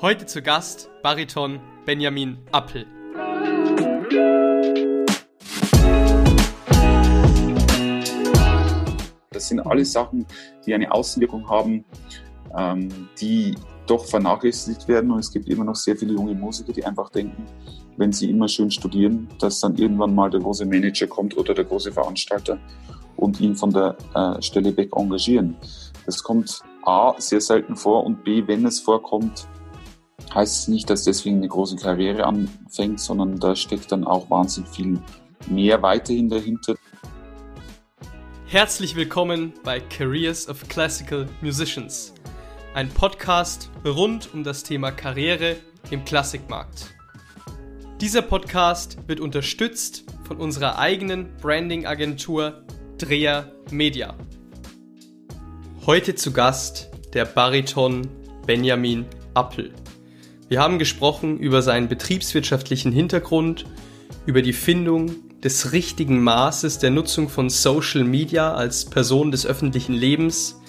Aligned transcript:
Heute 0.00 0.26
zu 0.26 0.42
Gast 0.42 0.90
Bariton 1.02 1.60
Benjamin 1.84 2.38
Appel. 2.52 2.86
Das 9.30 9.48
sind 9.48 9.60
alles 9.60 9.92
Sachen, 9.92 10.24
die 10.64 10.72
eine 10.72 10.90
Außenwirkung 10.92 11.50
haben, 11.50 11.84
ähm, 12.56 13.08
die 13.20 13.54
doch 13.88 14.04
vernachlässigt 14.04 14.86
werden. 14.86 15.10
Und 15.10 15.18
es 15.18 15.32
gibt 15.32 15.48
immer 15.48 15.64
noch 15.64 15.74
sehr 15.74 15.96
viele 15.96 16.12
junge 16.12 16.34
Musiker, 16.34 16.72
die 16.72 16.84
einfach 16.84 17.10
denken, 17.10 17.44
wenn 17.96 18.12
sie 18.12 18.30
immer 18.30 18.48
schön 18.48 18.70
studieren, 18.70 19.28
dass 19.40 19.60
dann 19.60 19.76
irgendwann 19.76 20.14
mal 20.14 20.30
der 20.30 20.40
große 20.40 20.64
Manager 20.64 21.06
kommt 21.06 21.36
oder 21.36 21.54
der 21.54 21.64
große 21.64 21.90
Veranstalter 21.90 22.58
und 23.18 23.40
ihn 23.40 23.56
von 23.56 23.70
der 23.70 23.96
äh, 24.14 24.40
Stelle 24.40 24.76
weg 24.76 24.96
engagieren. 24.96 25.56
Das 26.06 26.22
kommt 26.22 26.60
A 26.84 27.14
sehr 27.18 27.40
selten 27.40 27.76
vor 27.76 28.04
und 28.04 28.24
B, 28.24 28.46
wenn 28.46 28.64
es 28.64 28.80
vorkommt, 28.80 29.46
heißt 30.34 30.62
es 30.62 30.68
nicht, 30.68 30.88
dass 30.88 31.04
deswegen 31.04 31.38
eine 31.38 31.48
große 31.48 31.76
Karriere 31.76 32.24
anfängt, 32.24 33.00
sondern 33.00 33.38
da 33.38 33.56
steckt 33.56 33.92
dann 33.92 34.04
auch 34.04 34.30
wahnsinnig 34.30 34.70
viel 34.70 34.98
mehr 35.48 35.82
weiterhin 35.82 36.28
dahinter. 36.28 36.76
Herzlich 38.46 38.96
willkommen 38.96 39.52
bei 39.64 39.80
Careers 39.80 40.48
of 40.48 40.66
Classical 40.68 41.28
Musicians, 41.42 42.14
ein 42.74 42.88
Podcast 42.88 43.70
rund 43.84 44.32
um 44.32 44.44
das 44.44 44.62
Thema 44.62 44.90
Karriere 44.90 45.56
im 45.90 46.04
Klassikmarkt. 46.04 46.94
Dieser 48.00 48.22
Podcast 48.22 48.96
wird 49.08 49.18
unterstützt 49.18 50.04
von 50.24 50.36
unserer 50.36 50.78
eigenen 50.78 51.36
Branding-Agentur 51.42 52.62
Dreher 52.98 53.52
Media. 53.70 54.12
Heute 55.86 56.16
zu 56.16 56.32
Gast 56.32 56.90
der 57.14 57.26
Bariton 57.26 58.08
Benjamin 58.44 59.06
Appel. 59.34 59.72
Wir 60.48 60.60
haben 60.60 60.80
gesprochen 60.80 61.38
über 61.38 61.62
seinen 61.62 61.86
betriebswirtschaftlichen 61.88 62.90
Hintergrund, 62.90 63.66
über 64.26 64.42
die 64.42 64.52
Findung 64.52 65.12
des 65.44 65.70
richtigen 65.70 66.20
Maßes 66.24 66.80
der 66.80 66.90
Nutzung 66.90 67.28
von 67.28 67.50
Social 67.50 68.02
Media 68.02 68.52
als 68.52 68.84
Person 68.84 69.30
des 69.30 69.46
öffentlichen 69.46 69.94
Lebens, 69.94 70.60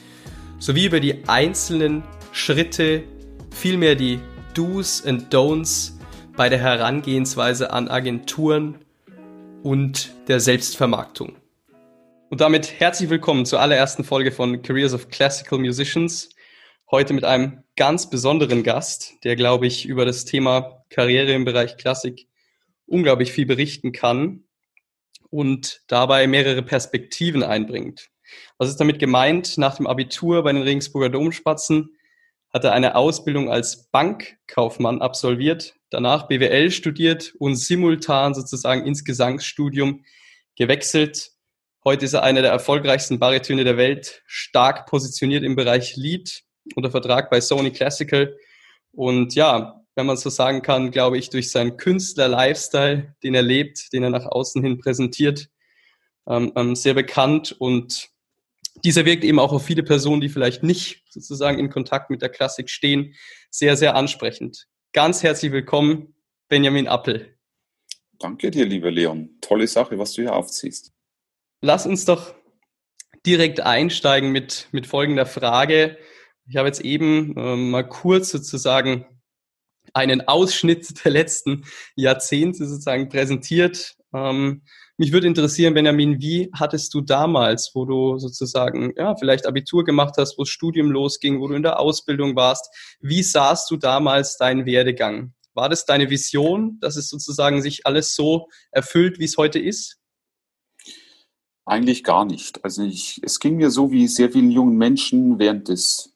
sowie 0.60 0.86
über 0.86 1.00
die 1.00 1.28
einzelnen 1.28 2.04
Schritte, 2.32 3.06
vielmehr 3.50 3.96
die 3.96 4.20
Do's 4.54 5.04
and 5.04 5.34
Don'ts 5.34 5.94
bei 6.38 6.48
der 6.48 6.60
Herangehensweise 6.60 7.74
an 7.74 7.88
Agenturen 7.88 8.76
und 9.64 10.12
der 10.28 10.40
Selbstvermarktung. 10.40 11.39
Und 12.30 12.42
damit 12.42 12.80
herzlich 12.80 13.10
willkommen 13.10 13.48
zur 13.48 13.60
allerersten 13.60 14.04
Folge 14.04 14.32
von 14.32 14.62
Careers 14.62 14.94
of 14.94 15.10
Classical 15.10 15.58
Musicians. 15.58 16.30
Heute 16.92 17.16
mit 17.16 17.24
einem 17.24 17.64
ganz 17.76 18.08
besonderen 18.08 18.62
Gast, 18.62 19.16
der, 19.24 19.36
glaube 19.36 19.66
ich, 19.66 19.88
über 19.88 20.06
das 20.06 20.26
Thema 20.26 20.84
Karriere 20.92 21.34
im 21.34 21.44
Bereich 21.44 21.78
Klassik 21.78 22.28
unglaublich 22.86 23.32
viel 23.32 23.48
berichten 23.48 23.94
kann 23.94 24.44
und 25.32 25.82
dabei 25.88 26.28
mehrere 26.28 26.62
Perspektiven 26.62 27.42
einbringt. 27.42 28.12
Was 28.60 28.70
ist 28.70 28.80
damit 28.80 29.00
gemeint? 29.00 29.58
Nach 29.58 29.76
dem 29.76 29.88
Abitur 29.88 30.44
bei 30.44 30.54
den 30.54 30.62
Regensburger 30.62 31.10
Domspatzen 31.10 31.98
hat 32.54 32.64
er 32.64 32.74
eine 32.74 32.94
Ausbildung 32.94 33.50
als 33.50 33.90
Bankkaufmann 33.90 35.02
absolviert, 35.02 35.78
danach 35.90 36.28
BWL 36.28 36.70
studiert 36.70 37.34
und 37.40 37.56
simultan 37.56 38.36
sozusagen 38.36 38.86
ins 38.86 39.04
Gesangsstudium 39.04 40.06
gewechselt. 40.56 41.32
Heute 41.86 42.04
ist 42.04 42.14
er 42.14 42.24
einer 42.24 42.42
der 42.42 42.52
erfolgreichsten 42.52 43.20
Baritöne 43.20 43.64
der 43.64 43.78
Welt, 43.78 44.22
stark 44.26 44.86
positioniert 44.86 45.44
im 45.44 45.56
Bereich 45.56 45.96
Lied, 45.96 46.44
unter 46.76 46.92
Vertrag 46.92 47.30
bei 47.30 47.40
Sony 47.40 47.72
Classical. 47.72 48.38
Und 48.92 49.34
ja, 49.34 49.82
wenn 49.96 50.06
man 50.06 50.18
so 50.18 50.30
sagen 50.30 50.62
kann, 50.62 50.92
glaube 50.92 51.18
ich, 51.18 51.30
durch 51.30 51.52
seinen 51.52 51.78
Künstler-Lifestyle, 51.78 53.16
den 53.24 53.34
er 53.34 53.44
lebt, 53.44 53.94
den 53.94 54.04
er 54.04 54.10
nach 54.10 54.26
außen 54.26 54.62
hin 54.62 54.78
präsentiert, 54.78 55.48
ähm, 56.28 56.52
ähm, 56.58 56.76
sehr 56.76 56.96
bekannt. 56.96 57.56
Und 57.60 58.10
dieser 58.84 59.06
wirkt 59.06 59.24
eben 59.24 59.40
auch 59.40 59.54
auf 59.54 59.66
viele 59.66 59.84
Personen, 59.84 60.20
die 60.20 60.30
vielleicht 60.30 60.64
nicht 60.64 61.06
sozusagen 61.10 61.60
in 61.60 61.70
Kontakt 61.70 62.10
mit 62.10 62.22
der 62.22 62.30
Klassik 62.30 62.70
stehen, 62.70 63.16
sehr, 63.50 63.78
sehr 63.78 63.96
ansprechend. 63.96 64.68
Ganz 64.92 65.24
herzlich 65.24 65.54
willkommen, 65.54 66.14
Benjamin 66.50 66.88
Appel. 66.88 67.38
Danke 68.20 68.52
dir, 68.52 68.66
lieber 68.66 68.92
Leon. 68.92 69.38
Tolle 69.40 69.66
Sache, 69.66 69.98
was 69.98 70.12
du 70.12 70.24
hier 70.24 70.36
aufziehst. 70.36 70.92
Lass 71.62 71.86
uns 71.86 72.06
doch 72.06 72.34
direkt 73.26 73.60
einsteigen 73.60 74.32
mit, 74.32 74.70
mit 74.72 74.88
folgender 74.88 75.26
Frage. 75.26 75.98
Ich 76.48 76.56
habe 76.56 76.70
jetzt 76.70 76.82
eben 76.82 77.36
äh, 77.36 77.56
mal 77.58 77.84
kurz 77.84 78.30
sozusagen 78.30 79.06
einen 79.94 80.26
Ausschnitt 80.28 80.88
der 81.04 81.12
letzten 81.12 81.66
Jahrzehnte 81.96 82.66
sozusagen 82.66 83.10
präsentiert. 83.10 83.96
Ähm, 84.14 84.64
mich 84.98 85.12
würde 85.12 85.28
interessieren, 85.28 85.74
Benjamin, 85.74 86.22
wie 86.22 86.50
hattest 86.54 86.94
du 86.94 87.02
damals, 87.02 87.72
wo 87.74 87.86
du 87.86 88.18
sozusagen 88.20 88.94
ja 88.96 89.16
vielleicht 89.18 89.46
Abitur 89.46 89.84
gemacht 89.84 90.16
hast, 90.18 90.38
wo 90.38 90.44
das 90.44 90.50
Studium 90.50 90.92
losging, 90.92 91.42
wo 91.42 91.48
du 91.50 91.56
in 91.56 91.64
der 91.64 91.80
Ausbildung 91.80 92.38
warst, 92.38 92.74
wie 93.02 93.22
sahst 93.22 93.70
du 93.70 93.76
damals 93.76 94.38
deinen 94.38 94.66
Werdegang? 94.66 95.34
War 95.54 95.68
das 95.68 95.86
deine 95.86 96.10
Vision, 96.10 96.78
dass 96.80 96.96
es 96.96 97.10
sozusagen 97.10 97.62
sich 97.62 97.86
alles 97.86 98.16
so 98.16 98.48
erfüllt, 98.72 99.20
wie 99.20 99.26
es 99.26 99.36
heute 99.36 99.60
ist? 99.60 100.00
Eigentlich 101.70 102.04
gar 102.04 102.26
nicht. 102.26 102.64
Also 102.64 102.82
ich, 102.82 103.22
es 103.22 103.40
ging 103.40 103.58
mir 103.58 103.70
so 103.70 103.92
wie 103.92 104.08
sehr 104.08 104.32
vielen 104.32 104.50
jungen 104.50 104.76
Menschen 104.76 105.38
während 105.38 105.68
des 105.68 106.16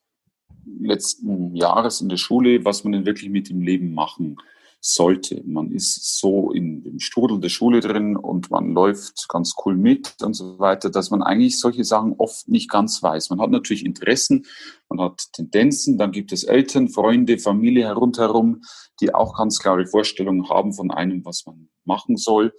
letzten 0.80 1.56
Jahres 1.56 2.02
in 2.02 2.10
der 2.10 2.18
Schule, 2.18 2.66
was 2.66 2.84
man 2.84 2.94
denn 2.94 3.06
wirklich 3.06 3.30
mit 3.30 3.52
dem 3.52 3.62
Leben 3.62 3.94
machen 3.94 4.38
sollte. 4.80 5.44
Man 5.46 5.70
ist 5.72 6.18
so 6.18 6.52
in 6.52 6.82
dem 6.82 7.00
Strudel 7.00 7.40
der 7.40 7.50
Schule 7.50 7.82
drin 7.82 8.18
und 8.18 8.50
man 8.50 8.74
läuft 8.74 9.30
ganz 9.30 9.54
cool 9.64 9.76
mit 9.76 10.16
und 10.24 10.34
so 10.34 10.58
weiter, 10.58 10.90
dass 10.90 11.12
man 11.12 11.22
eigentlich 11.22 11.60
solche 11.60 11.84
Sachen 11.84 12.14
oft 12.18 12.50
nicht 12.50 12.68
ganz 12.68 13.04
weiß. 13.04 13.30
Man 13.30 13.40
hat 13.40 13.52
natürlich 13.52 13.86
Interessen, 13.86 14.48
man 14.90 15.02
hat 15.02 15.22
Tendenzen, 15.34 16.00
dann 16.00 16.12
gibt 16.12 16.32
es 16.32 16.46
Eltern, 16.46 16.90
Freunde, 16.90 17.38
Familie 17.38 17.86
herumherum, 17.86 18.64
die 19.00 19.14
auch 19.14 19.38
ganz 19.38 19.60
klare 19.60 19.86
Vorstellungen 19.86 20.50
haben 20.50 20.74
von 20.74 20.90
einem, 20.90 21.24
was 21.24 21.46
man 21.46 21.70
machen 21.86 22.18
soll. 22.18 22.54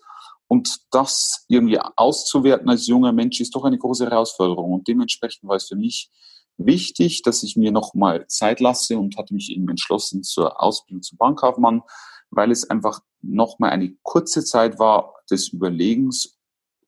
Und 0.46 0.80
das 0.90 1.44
irgendwie 1.48 1.80
auszuwerten 1.80 2.68
als 2.68 2.86
junger 2.86 3.12
Mensch 3.12 3.40
ist 3.40 3.54
doch 3.54 3.64
eine 3.64 3.78
große 3.78 4.04
Herausforderung. 4.04 4.72
Und 4.72 4.88
dementsprechend 4.88 5.48
war 5.48 5.56
es 5.56 5.68
für 5.68 5.76
mich 5.76 6.10
wichtig, 6.56 7.22
dass 7.22 7.42
ich 7.42 7.56
mir 7.56 7.72
nochmal 7.72 8.26
Zeit 8.28 8.60
lasse 8.60 8.98
und 8.98 9.16
hatte 9.16 9.34
mich 9.34 9.50
eben 9.50 9.68
entschlossen 9.68 10.22
zur 10.22 10.62
Ausbildung 10.62 11.02
zum 11.02 11.18
Bankkaufmann, 11.18 11.82
weil 12.30 12.50
es 12.50 12.68
einfach 12.68 13.00
nochmal 13.22 13.70
eine 13.70 13.94
kurze 14.02 14.44
Zeit 14.44 14.78
war 14.78 15.14
des 15.30 15.48
Überlegens, 15.48 16.38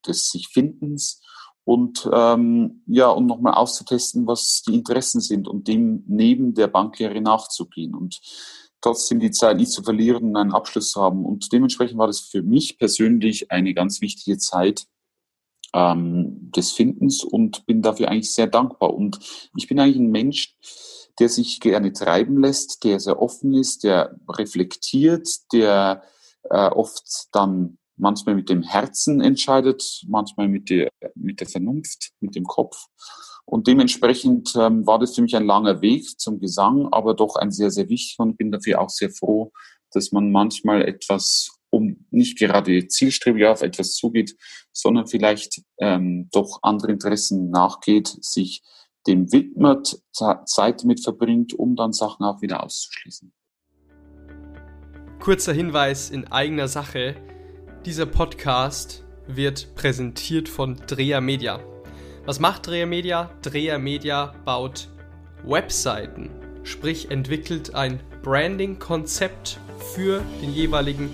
des 0.07 0.31
sich 0.31 0.49
Findens 0.49 1.21
und 1.65 2.09
ähm, 2.13 2.83
ja 2.87 3.09
und 3.09 3.27
nochmal 3.27 3.55
auszutesten, 3.55 4.27
was 4.27 4.63
die 4.67 4.75
Interessen 4.75 5.21
sind 5.21 5.49
und 5.49 5.67
dem 5.67 6.05
neben 6.07 6.55
der 6.55 6.69
Banklehre 6.69 7.21
nachzugehen 7.21 7.95
und 7.95 8.21
trotzdem 8.87 9.19
die 9.19 9.33
Zeit 9.33 9.57
nicht 9.57 9.73
zu 9.73 9.83
verlieren 9.83 10.25
und 10.27 10.37
einen 10.37 10.53
Abschluss 10.53 10.93
zu 10.93 11.03
haben. 11.03 11.25
Und 11.25 11.53
dementsprechend 11.53 11.99
war 11.99 12.07
das 12.07 12.21
für 12.21 12.43
mich 12.43 12.79
persönlich 12.79 13.51
eine 13.51 13.75
ganz 13.75 14.01
wichtige 14.01 14.39
Zeit, 14.39 14.87
ähm, 15.75 16.53
des 16.55 16.73
Findens 16.73 17.25
und 17.25 17.67
bin 17.67 17.83
dafür 17.83 18.09
eigentlich 18.09 18.31
sehr 18.31 18.47
dankbar. 18.47 18.95
Und 18.95 19.19
ich 19.57 19.67
bin 19.67 19.81
eigentlich 19.81 19.97
ein 19.97 20.11
Mensch, 20.11 20.57
der 21.19 21.29
sich 21.29 21.61
gerne 21.61 21.93
treiben 21.93 22.41
lässt, 22.41 22.85
der 22.85 23.01
sehr 23.01 23.21
offen 23.21 23.55
ist, 23.55 23.83
der 23.83 24.17
reflektiert, 24.29 25.29
der 25.53 26.03
äh, 26.45 26.69
oft 26.69 27.27
dann 27.33 27.79
manchmal 27.97 28.37
mit 28.37 28.49
dem 28.49 28.63
Herzen 28.63 29.21
entscheidet, 29.21 30.05
manchmal 30.07 30.49
mit 30.49 30.71
der, 30.71 30.91
mit 31.15 31.41
der 31.41 31.49
Vernunft, 31.49 32.13
mit 32.21 32.37
dem 32.37 32.45
Kopf. 32.45 32.87
Und 33.47 33.69
dementsprechend 33.69 34.55
ähm, 34.57 34.87
war 34.87 34.99
das 34.99 35.15
für 35.15 35.23
mich 35.23 35.37
ein 35.37 35.47
langer 35.47 35.81
Weg 35.81 36.19
zum 36.19 36.41
Gesang, 36.41 36.89
aber 36.93 37.15
doch 37.15 37.37
ein 37.37 37.53
sehr, 37.53 37.71
sehr 37.71 37.89
wichtiger 37.89 38.25
und 38.25 38.37
bin 38.37 38.51
dafür 38.51 38.81
auch 38.81 38.91
sehr 38.91 39.11
froh, 39.11 39.53
dass 39.93 40.13
man 40.13 40.33
manchmal 40.33 40.83
etwas 40.83 41.53
um 41.71 42.07
nicht 42.11 42.39
gerade 42.39 42.89
zielstrebig 42.89 43.47
auf 43.47 43.63
etwas 43.63 43.95
zugeht, 43.95 44.37
sondern 44.73 45.07
vielleicht 45.07 45.63
ähm, 45.79 46.29
doch 46.33 46.61
andere 46.63 46.93
Interessen 46.93 47.51
nachgeht, 47.51 48.09
sich 48.21 48.63
dem 49.07 49.31
widmet, 49.33 50.01
Zeit 50.45 50.85
mit 50.85 51.03
verbringt, 51.03 51.55
um 51.55 51.77
dann 51.77 51.93
Sachen 51.93 52.25
auch 52.25 52.43
wieder 52.43 52.65
auszuschließen. 52.65 53.33
Kurzer 55.21 55.53
Hinweis 55.53 56.11
in 56.11 56.27
eigener 56.27 56.69
Sache. 56.69 57.17
Dieser 57.85 58.07
Podcast 58.07 59.05
wird 59.29 59.75
präsentiert 59.77 60.49
von 60.49 60.77
Dreher 60.87 61.21
Media. 61.21 61.76
Was 62.27 62.41
macht 62.41 62.67
Dreher 62.67 62.87
Media? 62.87 63.31
Dreher 63.43 63.79
Media 63.79 64.35
baut 64.45 64.89
Webseiten, 65.45 66.29
sprich 66.65 67.13
entwickelt 67.13 67.77
ein 67.77 68.01
Branding-Konzept 68.25 69.61
für 69.95 70.23
den 70.43 70.53
jeweiligen 70.53 71.09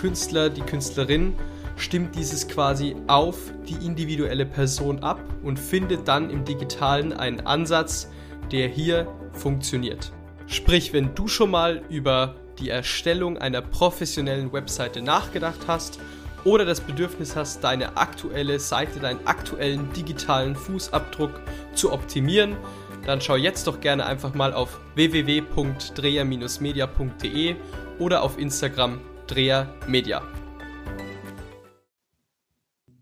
Künstler, 0.00 0.50
die 0.50 0.62
Künstlerin 0.62 1.34
stimmt 1.76 2.16
dieses 2.16 2.48
quasi 2.48 2.96
auf 3.06 3.38
die 3.68 3.86
individuelle 3.86 4.44
Person 4.44 4.98
ab 4.98 5.20
und 5.44 5.60
findet 5.60 6.08
dann 6.08 6.28
im 6.28 6.44
digitalen 6.44 7.12
einen 7.12 7.46
Ansatz, 7.46 8.10
der 8.50 8.66
hier 8.66 9.06
funktioniert. 9.30 10.10
Sprich, 10.48 10.92
wenn 10.92 11.14
du 11.14 11.28
schon 11.28 11.52
mal 11.52 11.82
über 11.88 12.34
die 12.58 12.70
Erstellung 12.70 13.38
einer 13.38 13.62
professionellen 13.62 14.52
Webseite 14.52 15.02
nachgedacht 15.02 15.60
hast 15.68 16.00
oder 16.48 16.64
das 16.64 16.80
Bedürfnis 16.80 17.36
hast, 17.36 17.62
deine 17.62 17.98
aktuelle 17.98 18.58
Seite, 18.58 19.00
deinen 19.00 19.26
aktuellen 19.26 19.92
digitalen 19.92 20.56
Fußabdruck 20.56 21.42
zu 21.74 21.92
optimieren, 21.92 22.56
dann 23.04 23.20
schau 23.20 23.36
jetzt 23.36 23.66
doch 23.66 23.80
gerne 23.80 24.06
einfach 24.06 24.32
mal 24.32 24.54
auf 24.54 24.80
www.dreher-media.de 24.94 27.56
oder 27.98 28.22
auf 28.22 28.38
Instagram 28.38 28.98
drehermedia. 29.26 30.22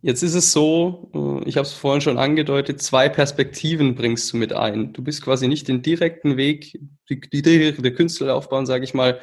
Jetzt 0.02 0.24
ist 0.24 0.34
es 0.34 0.52
so, 0.52 1.08
äh, 1.14 1.44
ich 1.48 1.56
habe 1.56 1.66
es 1.66 1.72
vorhin 1.72 2.00
schon 2.00 2.18
angedeutet, 2.18 2.82
zwei 2.82 3.08
Perspektiven 3.08 3.94
bringst 3.94 4.32
du 4.32 4.38
mit 4.38 4.52
ein. 4.52 4.92
Du 4.92 5.02
bist 5.02 5.22
quasi 5.22 5.46
nicht 5.46 5.68
den 5.68 5.82
direkten 5.82 6.36
Weg, 6.36 6.80
die, 7.08 7.20
die 7.20 7.42
direkte 7.42 7.92
Künstlerlaufbahn, 7.92 8.66
sage 8.66 8.82
ich 8.82 8.92
mal, 8.92 9.20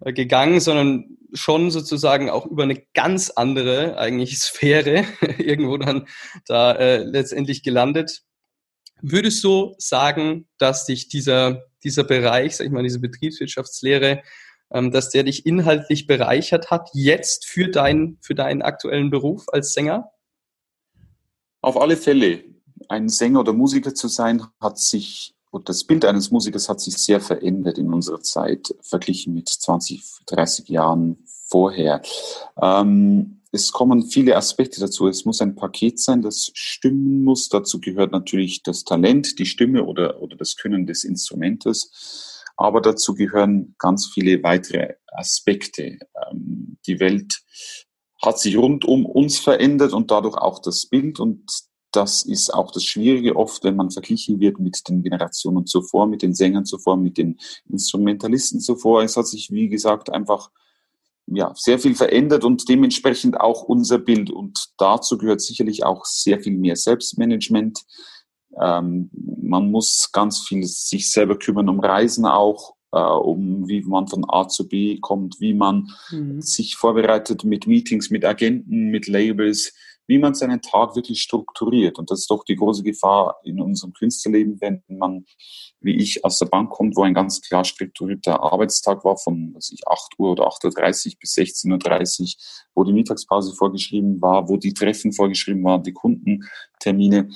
äh, 0.00 0.12
gegangen, 0.12 0.60
sondern 0.60 1.16
schon 1.34 1.70
sozusagen 1.70 2.30
auch 2.30 2.46
über 2.46 2.62
eine 2.62 2.80
ganz 2.94 3.30
andere 3.30 3.98
eigentlich 3.98 4.38
Sphäre 4.38 5.04
irgendwo 5.38 5.76
dann 5.76 6.06
da 6.46 6.72
äh, 6.72 6.98
letztendlich 6.98 7.62
gelandet. 7.62 8.22
Würdest 9.02 9.44
du 9.44 9.74
sagen, 9.78 10.48
dass 10.58 10.86
dich 10.86 11.08
dieser, 11.08 11.64
dieser 11.82 12.04
Bereich, 12.04 12.56
sag 12.56 12.66
ich 12.66 12.72
mal, 12.72 12.82
diese 12.82 13.00
Betriebswirtschaftslehre, 13.00 14.22
ähm, 14.72 14.90
dass 14.92 15.10
der 15.10 15.24
dich 15.24 15.44
inhaltlich 15.44 16.06
bereichert 16.06 16.70
hat, 16.70 16.88
jetzt 16.94 17.46
für, 17.46 17.68
dein, 17.68 18.18
für 18.20 18.34
deinen 18.34 18.62
aktuellen 18.62 19.10
Beruf 19.10 19.46
als 19.52 19.74
Sänger? 19.74 20.10
Auf 21.60 21.80
alle 21.80 21.96
Fälle. 21.96 22.44
Ein 22.88 23.08
Sänger 23.08 23.40
oder 23.40 23.52
Musiker 23.52 23.94
zu 23.94 24.08
sein, 24.08 24.42
hat 24.60 24.78
sich, 24.78 25.33
und 25.54 25.68
das 25.68 25.84
Bild 25.84 26.04
eines 26.04 26.32
Musikers 26.32 26.68
hat 26.68 26.80
sich 26.80 26.96
sehr 26.98 27.20
verändert 27.20 27.78
in 27.78 27.92
unserer 27.92 28.20
Zeit, 28.20 28.74
verglichen 28.82 29.34
mit 29.34 29.48
20, 29.48 30.02
30 30.26 30.68
Jahren 30.68 31.24
vorher. 31.46 32.02
Ähm, 32.60 33.40
es 33.52 33.70
kommen 33.70 34.02
viele 34.02 34.36
Aspekte 34.36 34.80
dazu. 34.80 35.06
Es 35.06 35.24
muss 35.24 35.40
ein 35.40 35.54
Paket 35.54 36.00
sein, 36.00 36.22
das 36.22 36.50
stimmen 36.54 37.22
muss. 37.22 37.50
Dazu 37.50 37.80
gehört 37.80 38.10
natürlich 38.10 38.64
das 38.64 38.82
Talent, 38.82 39.38
die 39.38 39.46
Stimme 39.46 39.84
oder, 39.84 40.20
oder 40.20 40.34
das 40.36 40.56
Können 40.56 40.86
des 40.86 41.04
Instrumentes. 41.04 42.42
Aber 42.56 42.80
dazu 42.80 43.14
gehören 43.14 43.76
ganz 43.78 44.10
viele 44.12 44.42
weitere 44.42 44.94
Aspekte. 45.06 46.00
Ähm, 46.32 46.78
die 46.84 46.98
Welt 46.98 47.44
hat 48.20 48.40
sich 48.40 48.56
rund 48.56 48.84
um 48.84 49.06
uns 49.06 49.38
verändert 49.38 49.92
und 49.92 50.10
dadurch 50.10 50.36
auch 50.36 50.58
das 50.58 50.86
Bild. 50.86 51.20
Und 51.20 51.48
das 51.94 52.24
ist 52.24 52.52
auch 52.52 52.72
das 52.72 52.84
Schwierige 52.84 53.36
oft, 53.36 53.62
wenn 53.64 53.76
man 53.76 53.90
verglichen 53.90 54.40
wird 54.40 54.58
mit 54.58 54.88
den 54.88 55.02
Generationen 55.02 55.66
zuvor, 55.66 56.06
mit 56.06 56.22
den 56.22 56.34
Sängern 56.34 56.64
zuvor, 56.64 56.96
mit 56.96 57.18
den 57.18 57.38
Instrumentalisten 57.68 58.60
zuvor. 58.60 59.02
Es 59.02 59.16
hat 59.16 59.26
sich, 59.26 59.50
wie 59.50 59.68
gesagt, 59.68 60.10
einfach 60.10 60.50
ja, 61.26 61.52
sehr 61.56 61.78
viel 61.78 61.94
verändert 61.94 62.44
und 62.44 62.68
dementsprechend 62.68 63.40
auch 63.40 63.62
unser 63.62 63.98
Bild. 63.98 64.30
Und 64.30 64.70
dazu 64.76 65.18
gehört 65.18 65.40
sicherlich 65.40 65.84
auch 65.84 66.04
sehr 66.04 66.40
viel 66.40 66.56
mehr 66.56 66.76
Selbstmanagement. 66.76 67.84
Ähm, 68.60 69.10
man 69.12 69.70
muss 69.70 70.10
ganz 70.12 70.40
viel 70.40 70.64
sich 70.64 71.10
selber 71.10 71.38
kümmern 71.38 71.68
um 71.68 71.80
Reisen 71.80 72.26
auch, 72.26 72.74
äh, 72.92 72.98
um 72.98 73.68
wie 73.68 73.82
man 73.82 74.06
von 74.06 74.24
A 74.28 74.48
zu 74.48 74.68
B 74.68 74.98
kommt, 75.00 75.40
wie 75.40 75.54
man 75.54 75.90
mhm. 76.10 76.40
sich 76.40 76.76
vorbereitet 76.76 77.44
mit 77.44 77.66
Meetings, 77.66 78.10
mit 78.10 78.24
Agenten, 78.24 78.90
mit 78.90 79.06
Labels, 79.06 79.72
wie 80.06 80.18
man 80.18 80.34
seinen 80.34 80.60
Tag 80.60 80.96
wirklich 80.96 81.20
strukturiert. 81.20 81.98
Und 81.98 82.10
das 82.10 82.20
ist 82.20 82.30
doch 82.30 82.44
die 82.44 82.56
große 82.56 82.82
Gefahr 82.82 83.40
in 83.44 83.60
unserem 83.60 83.92
Künstlerleben, 83.92 84.60
wenn 84.60 84.82
man, 84.88 85.24
wie 85.80 85.96
ich, 85.96 86.24
aus 86.24 86.38
der 86.38 86.46
Bank 86.46 86.70
kommt, 86.70 86.96
wo 86.96 87.02
ein 87.02 87.14
ganz 87.14 87.40
klar 87.40 87.64
strukturierter 87.64 88.42
Arbeitstag 88.42 89.04
war, 89.04 89.16
von 89.16 89.54
was 89.54 89.70
ich, 89.72 89.86
8 89.86 90.18
Uhr 90.18 90.32
oder 90.32 90.46
8.30 90.48 91.06
Uhr 91.06 91.12
bis 91.20 91.34
16.30 91.34 92.22
Uhr, 92.22 92.28
wo 92.74 92.84
die 92.84 92.92
Mittagspause 92.92 93.54
vorgeschrieben 93.54 94.20
war, 94.20 94.48
wo 94.48 94.56
die 94.56 94.74
Treffen 94.74 95.12
vorgeschrieben 95.12 95.64
waren, 95.64 95.82
die 95.82 95.92
Kundentermine 95.92 97.28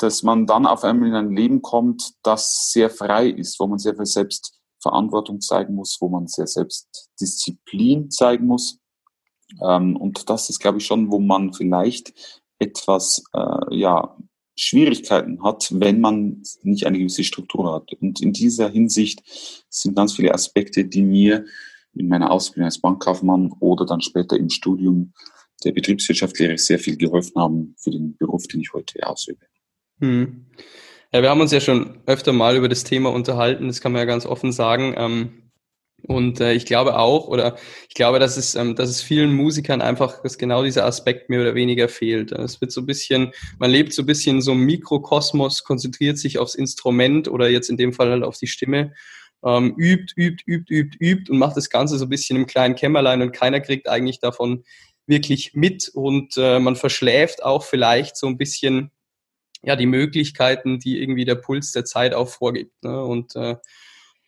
dass 0.00 0.22
man 0.22 0.46
dann 0.46 0.64
auf 0.64 0.84
einmal 0.84 1.08
in 1.08 1.14
ein 1.14 1.34
Leben 1.34 1.60
kommt, 1.60 2.14
das 2.22 2.70
sehr 2.70 2.88
frei 2.88 3.28
ist, 3.28 3.58
wo 3.58 3.66
man 3.66 3.78
sehr 3.78 3.96
viel 3.96 4.06
selbst 4.06 4.58
Verantwortung 4.80 5.40
zeigen 5.40 5.74
muss, 5.74 5.98
wo 6.00 6.08
man 6.08 6.28
sehr 6.28 6.46
selbst 6.46 7.10
Disziplin 7.20 8.10
zeigen 8.10 8.46
muss. 8.46 8.78
Ähm, 9.62 9.96
und 9.96 10.28
das 10.30 10.50
ist, 10.50 10.58
glaube 10.58 10.78
ich, 10.78 10.86
schon, 10.86 11.10
wo 11.10 11.18
man 11.18 11.52
vielleicht 11.52 12.12
etwas, 12.58 13.22
äh, 13.32 13.76
ja, 13.76 14.16
Schwierigkeiten 14.56 15.42
hat, 15.44 15.68
wenn 15.72 16.00
man 16.00 16.42
nicht 16.62 16.84
eine 16.84 16.98
gewisse 16.98 17.22
Struktur 17.22 17.72
hat. 17.72 17.92
Und 18.00 18.20
in 18.20 18.32
dieser 18.32 18.68
Hinsicht 18.68 19.22
sind 19.68 19.94
ganz 19.94 20.14
viele 20.14 20.34
Aspekte, 20.34 20.84
die 20.84 21.02
mir 21.02 21.44
in 21.94 22.08
meiner 22.08 22.30
Ausbildung 22.30 22.64
als 22.64 22.80
Bankkaufmann 22.80 23.52
oder 23.60 23.86
dann 23.86 24.00
später 24.00 24.36
im 24.36 24.50
Studium 24.50 25.12
der 25.64 25.72
Betriebswirtschaftslehre 25.72 26.58
sehr 26.58 26.78
viel 26.78 26.96
geholfen 26.96 27.40
haben 27.40 27.74
für 27.78 27.90
den 27.90 28.16
Beruf, 28.16 28.46
den 28.48 28.60
ich 28.60 28.72
heute 28.72 29.06
ausübe. 29.06 29.46
Hm. 30.00 30.46
Ja, 31.12 31.22
wir 31.22 31.30
haben 31.30 31.40
uns 31.40 31.52
ja 31.52 31.60
schon 31.60 32.00
öfter 32.06 32.32
mal 32.32 32.56
über 32.56 32.68
das 32.68 32.84
Thema 32.84 33.10
unterhalten, 33.10 33.66
das 33.66 33.80
kann 33.80 33.92
man 33.92 34.00
ja 34.00 34.04
ganz 34.04 34.26
offen 34.26 34.52
sagen. 34.52 34.94
Ähm, 34.96 35.47
und 36.02 36.40
äh, 36.40 36.52
ich 36.54 36.64
glaube 36.64 36.98
auch, 36.98 37.26
oder 37.26 37.56
ich 37.88 37.94
glaube, 37.94 38.18
dass 38.18 38.36
es, 38.36 38.54
ähm, 38.54 38.76
dass 38.76 38.88
es 38.88 39.02
vielen 39.02 39.32
Musikern 39.32 39.80
einfach, 39.80 40.22
dass 40.22 40.38
genau 40.38 40.62
dieser 40.62 40.84
Aspekt 40.84 41.28
mehr 41.28 41.40
oder 41.40 41.54
weniger 41.54 41.88
fehlt. 41.88 42.32
Es 42.32 42.60
wird 42.60 42.70
so 42.70 42.82
ein 42.82 42.86
bisschen, 42.86 43.32
man 43.58 43.70
lebt 43.70 43.92
so 43.92 44.02
ein 44.02 44.06
bisschen 44.06 44.40
so 44.40 44.52
im 44.52 44.64
Mikrokosmos, 44.64 45.64
konzentriert 45.64 46.18
sich 46.18 46.38
aufs 46.38 46.54
Instrument 46.54 47.28
oder 47.28 47.48
jetzt 47.48 47.68
in 47.68 47.76
dem 47.76 47.92
Fall 47.92 48.10
halt 48.10 48.22
auf 48.22 48.38
die 48.38 48.46
Stimme, 48.46 48.94
ähm, 49.44 49.74
übt, 49.76 50.14
übt, 50.16 50.44
übt, 50.46 50.72
übt, 50.72 50.96
übt 51.00 51.32
und 51.32 51.38
macht 51.38 51.56
das 51.56 51.68
Ganze 51.68 51.98
so 51.98 52.06
ein 52.06 52.10
bisschen 52.10 52.36
im 52.36 52.46
kleinen 52.46 52.76
Kämmerlein 52.76 53.22
und 53.22 53.32
keiner 53.32 53.60
kriegt 53.60 53.88
eigentlich 53.88 54.20
davon 54.20 54.64
wirklich 55.06 55.54
mit 55.54 55.88
und 55.92 56.36
äh, 56.36 56.60
man 56.60 56.76
verschläft 56.76 57.42
auch 57.42 57.64
vielleicht 57.64 58.16
so 58.16 58.26
ein 58.28 58.38
bisschen 58.38 58.92
ja, 59.62 59.74
die 59.74 59.86
Möglichkeiten, 59.86 60.78
die 60.78 61.00
irgendwie 61.00 61.24
der 61.24 61.34
Puls 61.34 61.72
der 61.72 61.84
Zeit 61.84 62.14
auch 62.14 62.28
vorgibt. 62.28 62.84
Ne? 62.84 63.02
Und 63.02 63.34
äh, 63.34 63.56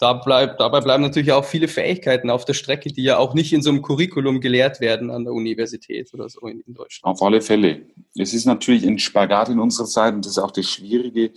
da 0.00 0.14
bleibt, 0.14 0.60
dabei 0.60 0.80
bleiben 0.80 1.02
natürlich 1.02 1.30
auch 1.30 1.44
viele 1.44 1.68
Fähigkeiten 1.68 2.30
auf 2.30 2.46
der 2.46 2.54
Strecke, 2.54 2.90
die 2.90 3.02
ja 3.02 3.18
auch 3.18 3.34
nicht 3.34 3.52
in 3.52 3.60
so 3.60 3.68
einem 3.68 3.82
Curriculum 3.82 4.40
gelehrt 4.40 4.80
werden 4.80 5.10
an 5.10 5.24
der 5.24 5.34
Universität 5.34 6.12
oder 6.14 6.28
so 6.30 6.40
in, 6.46 6.60
in 6.60 6.72
Deutschland. 6.72 7.14
Auf 7.14 7.22
alle 7.22 7.42
Fälle. 7.42 7.82
Es 8.16 8.32
ist 8.32 8.46
natürlich 8.46 8.86
ein 8.86 8.98
Spagat 8.98 9.50
in 9.50 9.60
unserer 9.60 9.86
Zeit 9.86 10.14
und 10.14 10.24
das 10.24 10.32
ist 10.32 10.38
auch 10.38 10.52
das 10.52 10.64
Schwierige. 10.64 11.32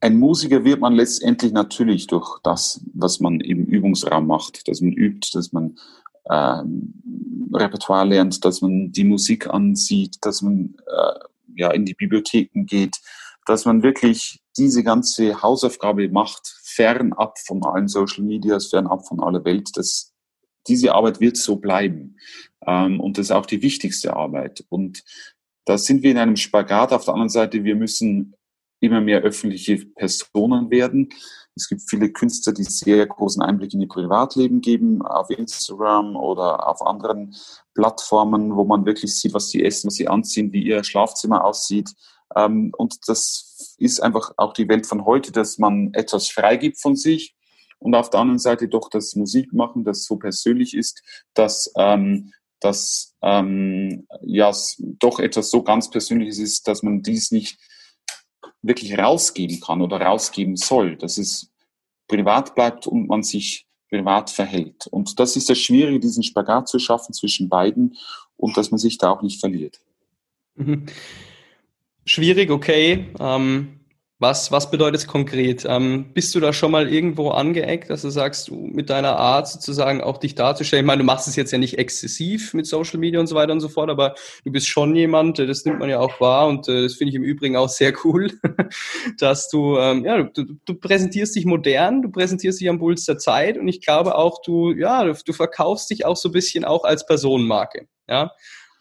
Ein 0.00 0.18
Musiker 0.18 0.64
wird 0.64 0.80
man 0.80 0.94
letztendlich 0.94 1.52
natürlich 1.52 2.08
durch 2.08 2.40
das, 2.42 2.80
was 2.92 3.20
man 3.20 3.40
im 3.40 3.64
Übungsraum 3.64 4.26
macht, 4.26 4.66
dass 4.66 4.80
man 4.80 4.92
übt, 4.92 5.30
dass 5.34 5.52
man 5.52 5.76
ähm, 6.28 6.94
Repertoire 7.54 8.08
lernt, 8.08 8.44
dass 8.44 8.60
man 8.60 8.90
die 8.90 9.04
Musik 9.04 9.46
ansieht, 9.46 10.16
dass 10.22 10.42
man 10.42 10.74
äh, 10.88 11.20
ja, 11.54 11.70
in 11.70 11.84
die 11.84 11.94
Bibliotheken 11.94 12.66
geht, 12.66 12.96
dass 13.46 13.66
man 13.66 13.84
wirklich 13.84 14.40
diese 14.56 14.82
ganze 14.82 15.42
Hausaufgabe 15.42 16.08
macht, 16.08 16.46
fernab 16.74 17.38
von 17.38 17.64
allen 17.64 17.88
Social 17.88 18.24
Medias, 18.24 18.68
fernab 18.68 19.06
von 19.06 19.20
aller 19.20 19.44
Welt. 19.44 19.70
Das, 19.74 20.12
diese 20.66 20.94
Arbeit 20.94 21.20
wird 21.20 21.36
so 21.36 21.56
bleiben. 21.56 22.16
Ähm, 22.66 23.00
und 23.00 23.18
das 23.18 23.26
ist 23.26 23.32
auch 23.32 23.46
die 23.46 23.62
wichtigste 23.62 24.14
Arbeit. 24.14 24.64
Und 24.68 25.02
da 25.64 25.78
sind 25.78 26.02
wir 26.02 26.10
in 26.10 26.18
einem 26.18 26.36
Spagat. 26.36 26.92
Auf 26.92 27.04
der 27.04 27.14
anderen 27.14 27.30
Seite, 27.30 27.64
wir 27.64 27.76
müssen 27.76 28.34
immer 28.80 29.00
mehr 29.00 29.22
öffentliche 29.22 29.78
Personen 29.86 30.70
werden. 30.70 31.08
Es 31.56 31.68
gibt 31.68 31.82
viele 31.88 32.10
Künstler, 32.10 32.52
die 32.52 32.64
sehr 32.64 33.06
großen 33.06 33.40
Einblick 33.40 33.72
in 33.74 33.80
ihr 33.80 33.88
Privatleben 33.88 34.60
geben, 34.60 35.02
auf 35.02 35.30
Instagram 35.30 36.16
oder 36.16 36.68
auf 36.68 36.84
anderen 36.84 37.34
Plattformen, 37.74 38.56
wo 38.56 38.64
man 38.64 38.84
wirklich 38.84 39.14
sieht, 39.14 39.34
was 39.34 39.50
sie 39.50 39.64
essen, 39.64 39.86
was 39.86 39.94
sie 39.94 40.08
anziehen, 40.08 40.52
wie 40.52 40.64
ihr 40.64 40.82
Schlafzimmer 40.82 41.44
aussieht. 41.44 41.90
Ähm, 42.36 42.72
und 42.76 43.08
das 43.08 43.74
ist 43.78 44.00
einfach 44.00 44.32
auch 44.36 44.52
die 44.52 44.68
Welt 44.68 44.86
von 44.86 45.04
heute, 45.04 45.32
dass 45.32 45.58
man 45.58 45.92
etwas 45.94 46.28
freigibt 46.28 46.80
von 46.80 46.96
sich 46.96 47.34
und 47.78 47.94
auf 47.94 48.10
der 48.10 48.20
anderen 48.20 48.38
Seite 48.38 48.68
doch 48.68 48.88
das 48.88 49.14
Musik 49.14 49.52
machen, 49.52 49.84
das 49.84 50.04
so 50.04 50.16
persönlich 50.16 50.74
ist, 50.74 51.02
dass 51.34 51.72
ähm, 51.76 52.32
dass 52.60 53.14
ähm, 53.20 54.06
ja 54.22 54.50
doch 54.78 55.20
etwas 55.20 55.50
so 55.50 55.62
ganz 55.62 55.90
Persönliches 55.90 56.38
ist, 56.38 56.66
dass 56.66 56.82
man 56.82 57.02
dies 57.02 57.30
nicht 57.30 57.58
wirklich 58.62 58.98
rausgeben 58.98 59.60
kann 59.60 59.82
oder 59.82 60.00
rausgeben 60.00 60.56
soll, 60.56 60.96
dass 60.96 61.18
es 61.18 61.50
privat 62.08 62.54
bleibt 62.54 62.86
und 62.86 63.06
man 63.08 63.22
sich 63.22 63.66
privat 63.90 64.30
verhält. 64.30 64.86
Und 64.86 65.20
das 65.20 65.36
ist 65.36 65.50
das 65.50 65.58
Schwierige, 65.58 66.00
diesen 66.00 66.22
Spagat 66.22 66.68
zu 66.68 66.78
schaffen 66.78 67.12
zwischen 67.12 67.50
beiden 67.50 67.96
und 68.36 68.56
dass 68.56 68.70
man 68.70 68.78
sich 68.78 68.96
da 68.96 69.10
auch 69.10 69.22
nicht 69.22 69.40
verliert. 69.40 69.80
Mhm. 70.54 70.86
Schwierig, 72.06 72.50
okay. 72.50 73.06
Ähm, 73.20 73.80
Was, 74.20 74.52
was 74.52 74.70
bedeutet 74.70 75.00
es 75.00 75.06
konkret? 75.08 75.66
Ähm, 75.68 76.12
bist 76.14 76.34
du 76.34 76.40
da 76.40 76.52
schon 76.52 76.70
mal 76.70 76.88
irgendwo 76.88 77.30
angeeckt, 77.30 77.90
dass 77.90 78.02
du 78.02 78.10
sagst, 78.10 78.48
du 78.48 78.54
mit 78.54 78.88
deiner 78.88 79.16
Art 79.16 79.48
sozusagen 79.48 80.00
auch 80.00 80.18
dich 80.18 80.34
darzustellen? 80.36 80.84
Ich 80.84 80.86
meine, 80.86 81.00
du 81.00 81.04
machst 81.04 81.26
es 81.28 81.36
jetzt 81.36 81.50
ja 81.50 81.58
nicht 81.58 81.78
exzessiv 81.78 82.54
mit 82.54 82.64
Social 82.66 82.98
Media 83.00 83.18
und 83.20 83.26
so 83.26 83.34
weiter 83.34 83.52
und 83.52 83.60
so 83.60 83.68
fort, 83.68 83.90
aber 83.90 84.14
du 84.44 84.52
bist 84.52 84.68
schon 84.68 84.94
jemand, 84.94 85.40
äh, 85.40 85.46
das 85.46 85.64
nimmt 85.64 85.80
man 85.80 85.90
ja 85.90 85.98
auch 85.98 86.20
wahr 86.20 86.46
und 86.46 86.68
äh, 86.68 86.82
das 86.82 86.94
finde 86.94 87.10
ich 87.10 87.16
im 87.16 87.24
Übrigen 87.24 87.56
auch 87.56 87.68
sehr 87.68 87.92
cool, 88.04 88.30
dass 89.18 89.48
du, 89.50 89.76
ähm, 89.78 90.04
ja, 90.04 90.22
du, 90.22 90.44
du 90.64 90.74
präsentierst 90.74 91.34
dich 91.34 91.44
modern, 91.44 92.00
du 92.00 92.10
präsentierst 92.10 92.60
dich 92.60 92.68
am 92.68 92.78
Puls 92.78 93.04
der 93.04 93.18
Zeit 93.18 93.58
und 93.58 93.66
ich 93.68 93.80
glaube 93.80 94.14
auch, 94.14 94.40
du, 94.42 94.72
ja, 94.72 95.04
du, 95.04 95.12
du 95.12 95.32
verkaufst 95.32 95.90
dich 95.90 96.06
auch 96.06 96.16
so 96.16 96.28
ein 96.28 96.32
bisschen 96.32 96.64
auch 96.64 96.84
als 96.84 97.04
Personenmarke. 97.04 97.88
Ja, 98.08 98.30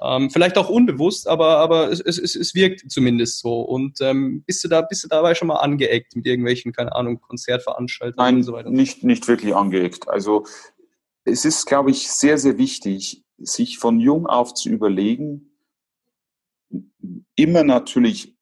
ähm, 0.03 0.29
vielleicht 0.29 0.57
auch 0.57 0.69
unbewusst, 0.69 1.27
aber, 1.27 1.57
aber 1.59 1.89
es, 1.89 2.01
es, 2.01 2.35
es 2.35 2.53
wirkt 2.53 2.91
zumindest 2.91 3.39
so. 3.39 3.61
Und 3.61 4.01
ähm, 4.01 4.43
bist 4.45 4.63
du 4.63 4.67
da, 4.67 4.81
bist 4.81 5.05
du 5.05 5.07
dabei 5.07 5.33
schon 5.33 5.47
mal 5.47 5.57
angeeckt 5.57 6.15
mit 6.15 6.25
irgendwelchen, 6.25 6.73
keine 6.73 6.93
Ahnung, 6.93 7.21
Konzertveranstaltungen 7.21 8.25
Nein, 8.25 8.35
und 8.35 8.43
so 8.43 8.51
weiter? 8.51 8.69
Nicht, 8.69 9.03
nicht 9.03 9.27
wirklich 9.29 9.55
angeeckt. 9.55 10.09
Also 10.09 10.45
es 11.23 11.45
ist, 11.45 11.65
glaube 11.65 11.91
ich, 11.91 12.11
sehr, 12.11 12.37
sehr 12.37 12.57
wichtig, 12.57 13.23
sich 13.37 13.79
von 13.79 13.99
jung 13.99 14.27
auf 14.27 14.53
zu 14.53 14.69
überlegen, 14.69 15.51
immer 17.35 17.63
natürlich 17.63 18.35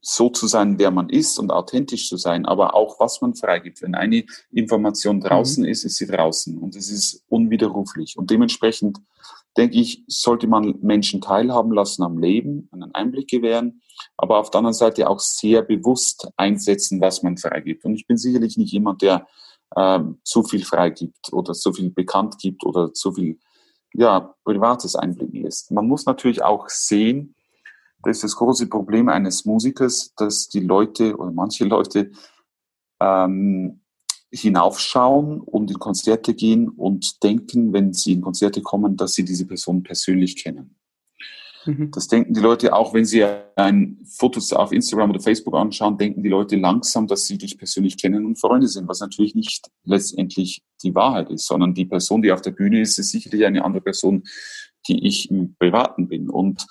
so 0.00 0.30
zu 0.30 0.46
sein, 0.46 0.78
wer 0.78 0.90
man 0.90 1.10
ist 1.10 1.38
und 1.38 1.50
authentisch 1.50 2.08
zu 2.08 2.16
sein, 2.16 2.46
aber 2.46 2.74
auch 2.74 2.98
was 3.00 3.20
man 3.20 3.34
freigibt. 3.34 3.82
Wenn 3.82 3.94
eine 3.94 4.24
Information 4.52 5.20
draußen 5.20 5.64
mhm. 5.64 5.68
ist, 5.68 5.84
ist 5.84 5.96
sie 5.96 6.06
draußen 6.06 6.56
und 6.56 6.76
es 6.76 6.90
ist 6.90 7.24
unwiderruflich. 7.28 8.16
Und 8.16 8.30
dementsprechend 8.30 8.98
denke 9.56 9.78
ich, 9.78 10.04
sollte 10.06 10.46
man 10.46 10.78
Menschen 10.82 11.20
teilhaben 11.20 11.72
lassen 11.72 12.02
am 12.02 12.18
Leben, 12.18 12.68
einen 12.72 12.94
Einblick 12.94 13.28
gewähren, 13.28 13.82
aber 14.16 14.38
auf 14.38 14.50
der 14.50 14.58
anderen 14.58 14.74
Seite 14.74 15.08
auch 15.08 15.20
sehr 15.20 15.62
bewusst 15.62 16.28
einsetzen, 16.36 17.00
was 17.00 17.22
man 17.22 17.36
freigibt. 17.36 17.84
Und 17.84 17.94
ich 17.94 18.06
bin 18.06 18.16
sicherlich 18.16 18.56
nicht 18.56 18.72
jemand, 18.72 19.02
der 19.02 19.26
äh, 19.74 20.00
zu 20.24 20.42
viel 20.42 20.64
freigibt 20.64 21.32
oder 21.32 21.52
zu 21.54 21.72
viel 21.72 21.90
bekannt 21.90 22.38
gibt 22.38 22.64
oder 22.64 22.92
zu 22.92 23.12
viel 23.12 23.38
ja, 23.94 24.34
Privates 24.44 24.94
einblicken 24.94 25.42
lässt. 25.42 25.70
Man 25.70 25.86
muss 25.86 26.06
natürlich 26.06 26.42
auch 26.42 26.68
sehen, 26.68 27.34
das 28.02 28.18
ist 28.18 28.24
das 28.24 28.36
große 28.36 28.68
Problem 28.68 29.08
eines 29.08 29.44
Musikers, 29.46 30.12
dass 30.16 30.48
die 30.48 30.60
Leute 30.60 31.16
oder 31.16 31.32
manche 31.32 31.64
Leute 31.64 32.10
ähm, 33.00 33.80
hinaufschauen 34.32 35.40
und 35.40 35.70
in 35.70 35.78
Konzerte 35.78 36.34
gehen 36.34 36.68
und 36.68 37.22
denken, 37.22 37.72
wenn 37.72 37.92
sie 37.92 38.12
in 38.12 38.20
Konzerte 38.20 38.62
kommen, 38.62 38.96
dass 38.96 39.14
sie 39.14 39.24
diese 39.24 39.46
Person 39.46 39.82
persönlich 39.82 40.36
kennen. 40.36 40.76
Mhm. 41.66 41.90
Das 41.90 42.08
denken 42.08 42.34
die 42.34 42.40
Leute 42.40 42.72
auch, 42.74 42.94
wenn 42.94 43.04
sie 43.04 43.24
ein 43.56 43.98
Fotos 44.04 44.52
auf 44.52 44.72
Instagram 44.72 45.10
oder 45.10 45.20
Facebook 45.20 45.54
anschauen, 45.54 45.98
denken 45.98 46.22
die 46.22 46.28
Leute 46.28 46.56
langsam, 46.56 47.06
dass 47.06 47.26
sie 47.26 47.38
dich 47.38 47.58
persönlich 47.58 47.96
kennen 47.96 48.24
und 48.24 48.38
Freunde 48.38 48.68
sind, 48.68 48.88
was 48.88 49.00
natürlich 49.00 49.34
nicht 49.34 49.68
letztendlich 49.84 50.62
die 50.82 50.94
Wahrheit 50.94 51.30
ist, 51.30 51.46
sondern 51.46 51.74
die 51.74 51.86
Person, 51.86 52.22
die 52.22 52.32
auf 52.32 52.42
der 52.42 52.52
Bühne 52.52 52.80
ist, 52.80 52.98
ist 52.98 53.10
sicherlich 53.10 53.44
eine 53.44 53.64
andere 53.64 53.82
Person, 53.82 54.24
die 54.86 55.06
ich 55.06 55.30
im 55.30 55.56
Privaten 55.56 56.08
bin. 56.08 56.30
Und 56.30 56.66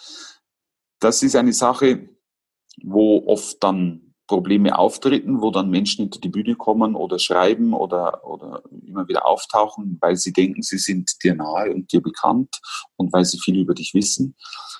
das 1.00 1.24
ist 1.24 1.36
eine 1.36 1.54
Sache, 1.54 2.10
wo 2.84 3.26
oft 3.28 3.62
dann 3.64 4.05
Probleme 4.28 4.78
auftreten, 4.78 5.42
wo 5.42 5.52
dann 5.52 5.70
Menschen 5.70 6.04
hinter 6.04 6.20
die 6.20 6.30
Bühne 6.30 6.56
kommen 6.56 6.96
oder 6.96 7.20
schreiben 7.20 7.74
oder, 7.74 8.26
oder 8.26 8.64
immer 8.86 9.08
wieder 9.08 9.28
auftauchen, 9.28 9.98
weil 10.02 10.16
sie 10.16 10.34
denken, 10.34 10.62
sie 10.62 10.78
sind 10.78 11.24
dir 11.24 11.36
nahe 11.36 11.74
und 11.74 11.92
dir 11.92 12.02
bekannt 12.02 12.60
und 12.96 13.14
weil 13.14 13.26
sie 13.26 13.40
viel 13.40 13.60
über 13.60 13.76
dich 13.76 13.94
wissen. 13.94 14.36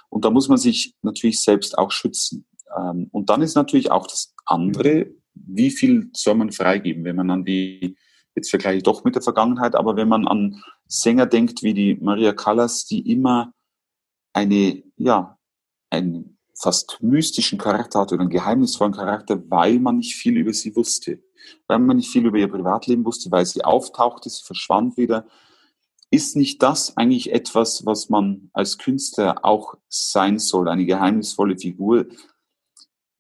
Und 0.10 0.26
da 0.26 0.32
muss 0.32 0.48
man 0.48 0.58
sich 0.58 0.96
natürlich 1.02 1.42
selbst 1.42 1.78
auch 1.78 1.92
schützen. 1.92 2.48
Ähm, 2.76 3.08
und 3.12 3.30
dann 3.30 3.42
ist 3.42 3.56
natürlich 3.56 3.92
auch 3.92 4.08
das 4.08 4.34
andere, 4.46 5.12
wie 5.34 5.72
viel 5.72 6.10
soll 6.14 6.36
man 6.36 6.52
freigeben, 6.52 7.04
wenn 7.04 7.16
man 7.16 7.30
an 7.30 7.46
die, 7.46 7.98
jetzt 8.36 8.50
vergleiche 8.50 8.78
ich 8.78 8.84
doch 8.84 9.04
mit 9.04 9.16
der 9.16 9.22
Vergangenheit, 9.22 9.76
aber 9.76 9.96
wenn 9.96 10.08
man 10.08 10.28
an 10.28 10.64
Sänger 10.88 11.26
denkt 11.26 11.62
wie 11.62 11.74
die 11.74 11.96
Maria 11.96 12.34
Callas, 12.34 12.86
die 12.86 13.12
immer 13.12 13.52
eine, 14.34 14.84
ja, 14.98 15.38
ein 15.90 16.35
fast 16.58 16.98
mystischen 17.02 17.60
Charakter 17.60 18.00
hatte 18.00 18.16
oder 18.16 18.22
einen 18.22 18.30
geheimnisvollen 18.30 18.94
Charakter, 18.94 19.42
weil 19.50 19.80
man 19.80 19.98
nicht 19.98 20.16
viel 20.16 20.38
über 20.38 20.54
sie 20.54 20.76
wusste. 20.76 21.22
Weil 21.68 21.80
man 21.80 21.98
nicht 21.98 22.10
viel 22.10 22.26
über 22.26 22.38
ihr 22.38 22.48
Privatleben 22.48 23.06
wusste, 23.06 23.30
weil 23.30 23.46
sie 23.46 23.64
auftauchte, 23.64 24.30
sie 24.30 24.44
verschwand 24.44 24.98
wieder. 24.98 25.28
Ist 26.10 26.36
nicht 26.36 26.64
das 26.64 26.96
eigentlich 26.98 27.32
etwas, 27.32 27.86
was 27.86 28.10
man 28.10 28.50
als 28.54 28.78
Künstler 28.78 29.44
auch 29.44 29.76
sein 29.90 30.40
soll, 30.40 30.70
eine 30.70 30.86
geheimnisvolle 30.86 31.58
Figur? 31.58 32.06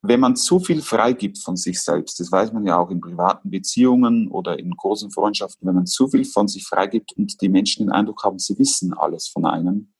Wenn 0.01 0.19
man 0.19 0.35
zu 0.35 0.59
viel 0.59 0.81
freigibt 0.81 1.39
von 1.39 1.57
sich 1.57 1.81
selbst, 1.81 2.19
das 2.19 2.31
weiß 2.31 2.53
man 2.53 2.65
ja 2.65 2.77
auch 2.77 2.91
in 2.91 3.01
privaten 3.01 3.49
Beziehungen 3.49 4.29
oder 4.29 4.57
in 4.59 4.71
großen 4.71 5.11
Freundschaften, 5.11 5.67
wenn 5.67 5.75
man 5.75 5.87
zu 5.87 6.07
viel 6.07 6.25
von 6.25 6.47
sich 6.47 6.65
freigibt 6.65 7.13
und 7.17 7.41
die 7.41 7.49
Menschen 7.49 7.85
den 7.85 7.91
Eindruck 7.91 8.23
haben, 8.23 8.39
sie 8.39 8.57
wissen 8.59 8.93
alles 8.93 9.27
von 9.27 9.45
einem, 9.45 9.93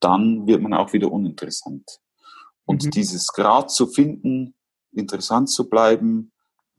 dann 0.00 0.46
wird 0.46 0.62
man 0.62 0.74
auch 0.74 0.92
wieder 0.92 1.10
uninteressant. 1.10 2.00
Und 2.66 2.84
mhm. 2.84 2.90
dieses 2.90 3.28
Grad 3.28 3.70
zu 3.70 3.86
finden, 3.86 4.54
interessant 4.92 5.48
zu 5.48 5.68
bleiben, 5.70 6.32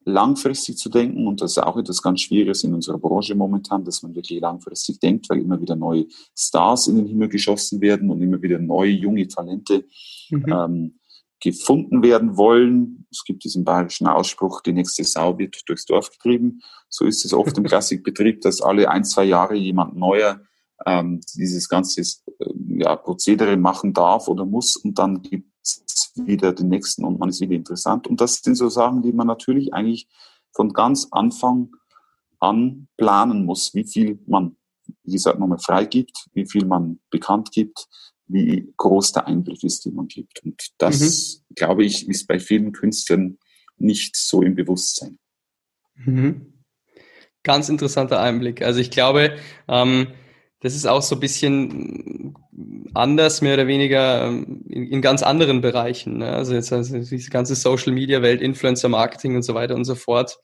langfristig 0.07 0.77
zu 0.77 0.89
denken, 0.89 1.27
und 1.27 1.41
das 1.41 1.51
ist 1.51 1.57
auch 1.57 1.75
etwas 1.75 2.01
ganz 2.01 2.21
Schwieriges 2.21 2.63
in 2.63 2.73
unserer 2.73 2.97
Branche 2.97 3.35
momentan, 3.35 3.83
dass 3.83 4.03
man 4.03 4.15
wirklich 4.15 4.39
langfristig 4.39 4.99
denkt, 4.99 5.29
weil 5.29 5.39
immer 5.39 5.59
wieder 5.59 5.75
neue 5.75 6.05
Stars 6.35 6.87
in 6.87 6.95
den 6.95 7.07
Himmel 7.07 7.27
geschossen 7.27 7.81
werden 7.81 8.09
und 8.09 8.21
immer 8.21 8.41
wieder 8.41 8.57
neue 8.57 8.91
junge 8.91 9.27
Talente 9.27 9.85
mhm. 10.29 10.45
ähm, 10.47 10.99
gefunden 11.41 12.01
werden 12.03 12.37
wollen. 12.37 13.05
Es 13.11 13.23
gibt 13.23 13.43
diesen 13.43 13.63
bayerischen 13.63 14.07
Ausspruch, 14.07 14.61
die 14.61 14.73
nächste 14.73 15.03
Sau 15.03 15.37
wird 15.37 15.61
durchs 15.67 15.85
Dorf 15.85 16.09
getrieben. 16.09 16.61
So 16.89 17.05
ist 17.05 17.25
es 17.25 17.33
oft 17.33 17.57
im 17.57 17.63
Klassikbetrieb, 17.65 18.41
dass 18.41 18.61
alle 18.61 18.89
ein, 18.89 19.03
zwei 19.03 19.25
Jahre 19.25 19.55
jemand 19.55 19.97
neuer 19.97 20.41
ähm, 20.85 21.19
dieses 21.35 21.67
ganze 21.67 22.01
äh, 22.01 22.05
ja, 22.79 22.95
Prozedere 22.95 23.57
machen 23.57 23.93
darf 23.93 24.27
oder 24.27 24.45
muss 24.45 24.77
und 24.77 24.97
dann 24.97 25.21
gibt 25.21 25.51
wieder 26.15 26.53
den 26.53 26.69
nächsten 26.69 27.03
und 27.03 27.19
man 27.19 27.29
ist 27.29 27.41
wieder 27.41 27.55
interessant. 27.55 28.07
Und 28.07 28.21
das 28.21 28.41
sind 28.41 28.55
so 28.55 28.69
Sachen, 28.69 29.01
die 29.01 29.11
man 29.11 29.27
natürlich 29.27 29.73
eigentlich 29.73 30.07
von 30.53 30.73
ganz 30.73 31.07
Anfang 31.11 31.71
an 32.39 32.87
planen 32.97 33.45
muss, 33.45 33.73
wie 33.73 33.85
viel 33.85 34.19
man, 34.27 34.55
wie 35.03 35.13
gesagt, 35.13 35.39
nochmal 35.39 35.59
freigibt, 35.59 36.27
wie 36.33 36.45
viel 36.45 36.65
man 36.65 36.99
bekannt 37.09 37.51
gibt, 37.51 37.87
wie 38.27 38.73
groß 38.77 39.13
der 39.13 39.27
Einblick 39.27 39.63
ist, 39.63 39.85
den 39.85 39.95
man 39.95 40.07
gibt. 40.07 40.43
Und 40.43 40.61
das, 40.77 41.43
mhm. 41.49 41.55
glaube 41.55 41.85
ich, 41.85 42.07
ist 42.07 42.27
bei 42.27 42.39
vielen 42.39 42.71
Künstlern 42.71 43.37
nicht 43.77 44.15
so 44.15 44.41
im 44.41 44.55
Bewusstsein. 44.55 45.17
Mhm. 45.95 46.53
Ganz 47.43 47.69
interessanter 47.69 48.19
Einblick. 48.19 48.61
Also 48.61 48.79
ich 48.79 48.91
glaube, 48.91 49.37
ähm, 49.67 50.07
das 50.61 50.75
ist 50.75 50.87
auch 50.87 51.01
so 51.01 51.15
ein 51.15 51.19
bisschen 51.19 52.35
anders, 52.93 53.41
mehr 53.41 53.53
oder 53.53 53.67
weniger 53.67 54.25
ähm, 54.27 54.63
in, 54.67 54.87
in 54.87 55.01
ganz 55.01 55.21
anderen 55.23 55.61
Bereichen. 55.61 56.17
Ne? 56.17 56.33
Also 56.33 56.53
jetzt 56.53 56.73
also 56.73 56.97
diese 56.97 57.29
ganze 57.29 57.55
Social 57.55 57.93
Media 57.93 58.21
Welt, 58.21 58.41
Influencer 58.41 58.89
Marketing 58.89 59.35
und 59.35 59.43
so 59.43 59.53
weiter 59.53 59.75
und 59.75 59.85
so 59.85 59.95
fort. 59.95 60.39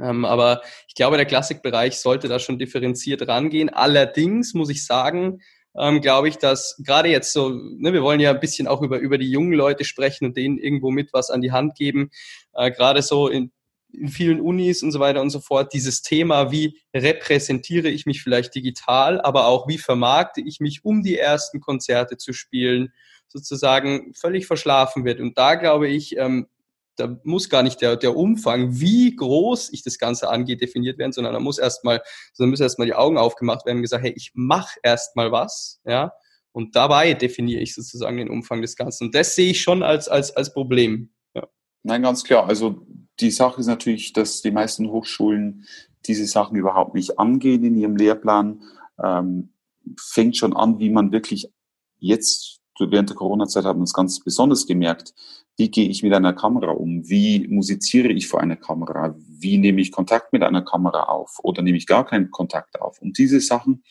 Ähm, 0.00 0.24
aber 0.24 0.62
ich 0.88 0.94
glaube, 0.94 1.16
der 1.16 1.26
Klassikbereich 1.26 1.98
sollte 1.98 2.28
da 2.28 2.38
schon 2.38 2.58
differenziert 2.58 3.26
rangehen. 3.28 3.68
Allerdings 3.68 4.52
muss 4.52 4.68
ich 4.68 4.84
sagen, 4.84 5.40
ähm, 5.78 6.00
glaube 6.00 6.28
ich, 6.28 6.38
dass 6.38 6.80
gerade 6.84 7.08
jetzt 7.08 7.32
so, 7.32 7.50
ne, 7.50 7.92
wir 7.92 8.02
wollen 8.02 8.20
ja 8.20 8.30
ein 8.30 8.40
bisschen 8.40 8.66
auch 8.66 8.82
über, 8.82 8.98
über 8.98 9.18
die 9.18 9.30
jungen 9.30 9.52
Leute 9.52 9.84
sprechen 9.84 10.26
und 10.26 10.36
denen 10.36 10.58
irgendwo 10.58 10.90
mit 10.90 11.12
was 11.12 11.30
an 11.30 11.40
die 11.40 11.52
Hand 11.52 11.76
geben. 11.76 12.10
Äh, 12.54 12.70
gerade 12.70 13.02
so 13.02 13.28
in, 13.28 13.52
in 13.92 14.08
vielen 14.08 14.40
Unis 14.40 14.82
und 14.82 14.92
so 14.92 15.00
weiter 15.00 15.20
und 15.20 15.30
so 15.30 15.40
fort 15.40 15.72
dieses 15.72 16.02
Thema, 16.02 16.50
wie 16.50 16.78
repräsentiere 16.94 17.88
ich 17.88 18.06
mich 18.06 18.22
vielleicht 18.22 18.54
digital, 18.54 19.20
aber 19.20 19.46
auch 19.46 19.68
wie 19.68 19.78
vermarkte 19.78 20.40
ich 20.40 20.60
mich, 20.60 20.84
um 20.84 21.02
die 21.02 21.18
ersten 21.18 21.60
Konzerte 21.60 22.16
zu 22.16 22.32
spielen, 22.32 22.92
sozusagen 23.28 24.12
völlig 24.14 24.46
verschlafen 24.46 25.04
wird. 25.04 25.20
Und 25.20 25.38
da 25.38 25.54
glaube 25.54 25.88
ich, 25.88 26.16
ähm, 26.16 26.48
da 26.96 27.18
muss 27.24 27.50
gar 27.50 27.62
nicht 27.62 27.80
der, 27.80 27.96
der 27.96 28.16
Umfang, 28.16 28.80
wie 28.80 29.14
groß 29.14 29.72
ich 29.72 29.82
das 29.82 29.98
Ganze 29.98 30.30
angeht, 30.30 30.62
definiert 30.62 30.98
werden, 30.98 31.12
sondern 31.12 31.34
da 31.34 31.40
muss 31.40 31.58
erstmal, 31.58 32.02
sondern 32.32 32.50
müssen 32.50 32.62
erstmal 32.62 32.86
die 32.86 32.94
Augen 32.94 33.18
aufgemacht 33.18 33.66
werden 33.66 33.78
und 33.78 33.82
gesagt, 33.82 34.04
hey, 34.04 34.14
ich 34.16 34.32
mache 34.34 34.78
erstmal 34.82 35.30
was, 35.30 35.80
ja, 35.84 36.12
und 36.56 36.74
dabei 36.74 37.12
definiere 37.12 37.60
ich 37.60 37.74
sozusagen 37.74 38.16
den 38.16 38.30
Umfang 38.30 38.62
des 38.62 38.76
Ganzen. 38.76 39.04
Und 39.04 39.14
das 39.14 39.34
sehe 39.34 39.50
ich 39.50 39.60
schon 39.60 39.82
als, 39.82 40.08
als, 40.08 40.34
als 40.34 40.54
Problem. 40.54 41.10
Nein, 41.86 42.02
ganz 42.02 42.24
klar. 42.24 42.48
Also 42.48 42.84
die 43.20 43.30
Sache 43.30 43.60
ist 43.60 43.68
natürlich, 43.68 44.12
dass 44.12 44.42
die 44.42 44.50
meisten 44.50 44.90
Hochschulen 44.90 45.66
diese 46.04 46.26
Sachen 46.26 46.56
überhaupt 46.56 46.94
nicht 46.94 47.16
angehen 47.20 47.62
in 47.62 47.76
ihrem 47.76 47.94
Lehrplan. 47.94 48.60
Ähm, 49.00 49.50
fängt 49.96 50.36
schon 50.36 50.56
an, 50.56 50.80
wie 50.80 50.90
man 50.90 51.12
wirklich 51.12 51.48
jetzt 51.98 52.60
während 52.80 53.10
der 53.10 53.16
Corona-Zeit 53.16 53.64
haben 53.64 53.78
wir 53.78 53.82
uns 53.82 53.92
ganz 53.92 54.18
besonders 54.18 54.66
gemerkt, 54.66 55.14
wie 55.56 55.70
gehe 55.70 55.88
ich 55.88 56.02
mit 56.02 56.12
einer 56.12 56.32
Kamera 56.32 56.72
um? 56.72 57.08
Wie 57.08 57.46
musiziere 57.46 58.08
ich 58.08 58.26
vor 58.26 58.40
einer 58.40 58.56
Kamera? 58.56 59.14
Wie 59.16 59.56
nehme 59.56 59.80
ich 59.80 59.92
Kontakt 59.92 60.32
mit 60.32 60.42
einer 60.42 60.62
Kamera 60.62 61.04
auf? 61.04 61.38
Oder 61.44 61.62
nehme 61.62 61.78
ich 61.78 61.86
gar 61.86 62.04
keinen 62.04 62.32
Kontakt 62.32 62.80
auf? 62.80 63.00
Und 63.00 63.16
diese 63.16 63.38
Sachen 63.38 63.84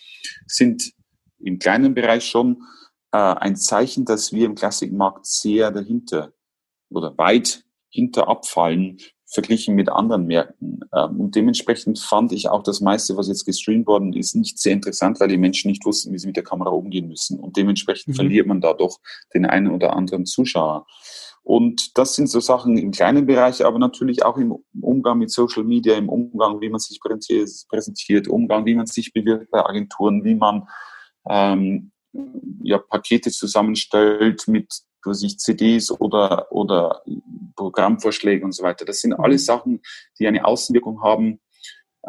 sind 0.47 0.91
im 1.39 1.59
kleinen 1.59 1.93
Bereich 1.93 2.25
schon 2.25 2.61
äh, 3.13 3.17
ein 3.17 3.55
Zeichen, 3.55 4.03
dass 4.03 4.33
wir 4.33 4.45
im 4.47 4.55
Klassikmarkt 4.55 5.25
sehr 5.25 5.71
dahinter 5.71 6.33
oder 6.89 7.17
weit 7.17 7.64
hinter 7.95 8.27
abfallen, 8.27 8.97
verglichen 9.25 9.75
mit 9.75 9.89
anderen 9.89 10.27
Märkten. 10.27 10.81
Ähm, 10.93 11.19
und 11.19 11.35
dementsprechend 11.35 11.99
fand 11.99 12.31
ich 12.31 12.49
auch 12.49 12.61
das 12.61 12.81
meiste, 12.81 13.17
was 13.17 13.27
jetzt 13.27 13.45
gestreamt 13.45 13.87
worden 13.87 14.13
ist, 14.13 14.35
nicht 14.35 14.59
sehr 14.59 14.73
interessant, 14.73 15.19
weil 15.19 15.29
die 15.29 15.37
Menschen 15.37 15.69
nicht 15.69 15.85
wussten, 15.85 16.13
wie 16.13 16.19
sie 16.19 16.27
mit 16.27 16.35
der 16.35 16.43
Kamera 16.43 16.69
umgehen 16.69 17.07
müssen. 17.07 17.39
Und 17.39 17.57
dementsprechend 17.57 18.09
mhm. 18.09 18.15
verliert 18.15 18.47
man 18.47 18.61
da 18.61 18.73
doch 18.73 18.99
den 19.33 19.45
einen 19.45 19.71
oder 19.71 19.95
anderen 19.95 20.25
Zuschauer. 20.25 20.85
Und 21.43 21.97
das 21.97 22.15
sind 22.15 22.27
so 22.27 22.39
Sachen 22.39 22.77
im 22.77 22.91
kleinen 22.91 23.27
Bereich, 23.27 23.63
aber 23.63 23.77
natürlich 23.77 24.25
auch 24.25 24.37
im 24.37 24.55
Umgang 24.81 25.19
mit 25.19 25.29
Social 25.29 25.63
Media, 25.63 25.95
im 25.95 26.09
Umgang, 26.09 26.59
wie 26.59 26.69
man 26.69 26.79
sich 26.79 26.99
präsentiert, 26.99 28.27
Umgang, 28.27 28.65
wie 28.65 28.73
man 28.73 28.87
sich 28.87 29.13
bewirbt 29.13 29.51
bei 29.51 29.63
Agenturen, 29.63 30.23
wie 30.23 30.33
man 30.33 30.67
ähm, 31.29 31.91
ja, 32.63 32.79
Pakete 32.79 33.29
zusammenstellt 33.29 34.47
mit 34.47 34.73
was 35.05 35.23
ich, 35.23 35.37
CDs 35.39 35.91
oder, 35.91 36.51
oder 36.51 37.03
Programmvorschläge 37.55 38.43
und 38.43 38.53
so 38.53 38.63
weiter. 38.63 38.85
Das 38.85 39.01
sind 39.01 39.11
mhm. 39.11 39.19
alles 39.23 39.45
Sachen, 39.45 39.81
die 40.19 40.27
eine 40.27 40.45
Außenwirkung 40.45 41.01
haben, 41.01 41.39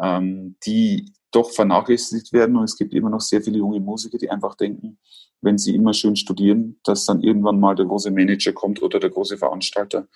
ähm, 0.01 0.55
die 0.65 1.13
doch 1.31 1.51
vernachlässigt 1.51 2.33
werden. 2.33 2.55
Und 2.55 2.63
es 2.63 2.77
gibt 2.77 2.93
immer 2.93 3.09
noch 3.09 3.21
sehr 3.21 3.41
viele 3.41 3.57
junge 3.57 3.79
Musiker, 3.79 4.17
die 4.17 4.29
einfach 4.29 4.55
denken, 4.55 4.99
wenn 5.41 5.57
sie 5.57 5.75
immer 5.75 5.93
schön 5.93 6.15
studieren, 6.15 6.79
dass 6.83 7.05
dann 7.05 7.21
irgendwann 7.21 7.59
mal 7.59 7.75
der 7.75 7.85
große 7.85 8.11
Manager 8.11 8.53
kommt 8.53 8.81
oder 8.81 8.99
der 8.99 9.09
große 9.09 9.37
Veranstalter 9.37 10.07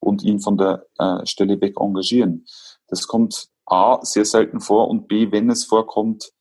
und 0.00 0.22
ihn 0.22 0.40
von 0.40 0.58
der 0.58 0.86
äh, 0.98 1.24
Stelle 1.24 1.60
weg 1.60 1.74
engagieren. 1.80 2.44
Das 2.88 3.06
kommt 3.06 3.48
A 3.64 4.04
sehr 4.04 4.24
selten 4.24 4.60
vor 4.60 4.88
und 4.88 5.08
B, 5.08 5.32
wenn 5.32 5.50
es 5.50 5.64
vorkommt, 5.64 6.32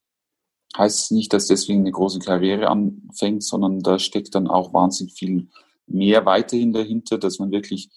heißt 0.78 1.06
es 1.06 1.12
nicht, 1.12 1.34
dass 1.34 1.48
deswegen 1.48 1.80
eine 1.80 1.92
große 1.92 2.20
Karriere 2.20 2.70
anfängt, 2.70 3.44
sondern 3.44 3.80
da 3.80 3.98
steckt 3.98 4.36
dann 4.36 4.48
auch 4.48 4.74
wahnsinnig 4.74 5.14
viel 5.14 5.48
mehr 5.88 6.26
weiterhin 6.26 6.74
dahinter, 6.74 7.18
dass 7.18 7.40
man 7.40 7.52
wirklich 7.52 7.90